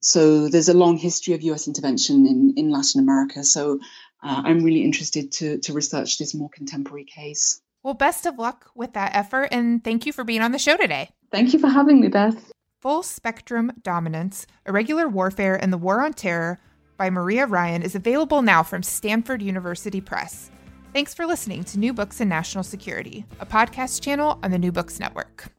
So 0.00 0.48
there's 0.48 0.68
a 0.68 0.74
long 0.74 0.96
history 0.96 1.34
of 1.34 1.42
US 1.42 1.66
intervention 1.66 2.26
in, 2.26 2.54
in 2.56 2.70
Latin 2.70 3.00
America. 3.00 3.44
So 3.44 3.78
uh, 4.22 4.42
I'm 4.44 4.62
really 4.62 4.82
interested 4.82 5.32
to, 5.32 5.58
to 5.58 5.72
research 5.72 6.18
this 6.18 6.34
more 6.34 6.50
contemporary 6.50 7.04
case. 7.04 7.60
Well, 7.82 7.94
best 7.94 8.26
of 8.26 8.38
luck 8.38 8.70
with 8.76 8.92
that 8.92 9.14
effort, 9.14 9.48
and 9.50 9.82
thank 9.82 10.06
you 10.06 10.12
for 10.12 10.22
being 10.22 10.40
on 10.40 10.52
the 10.52 10.58
show 10.58 10.76
today. 10.76 11.10
Thank 11.32 11.52
you 11.52 11.58
for 11.58 11.68
having 11.68 12.00
me, 12.00 12.06
Beth. 12.08 12.52
Full 12.80 13.02
Spectrum 13.02 13.72
Dominance 13.82 14.46
Irregular 14.66 15.08
Warfare 15.08 15.56
and 15.56 15.72
the 15.72 15.78
War 15.78 16.00
on 16.00 16.12
Terror 16.12 16.60
by 16.96 17.10
Maria 17.10 17.46
Ryan 17.46 17.82
is 17.82 17.94
available 17.94 18.42
now 18.42 18.62
from 18.62 18.82
Stanford 18.82 19.42
University 19.42 20.00
Press. 20.00 20.50
Thanks 20.92 21.14
for 21.14 21.24
listening 21.24 21.64
to 21.64 21.78
New 21.78 21.92
Books 21.92 22.20
in 22.20 22.28
National 22.28 22.64
Security, 22.64 23.24
a 23.40 23.46
podcast 23.46 24.02
channel 24.02 24.38
on 24.42 24.50
the 24.50 24.58
New 24.58 24.72
Books 24.72 25.00
Network. 25.00 25.52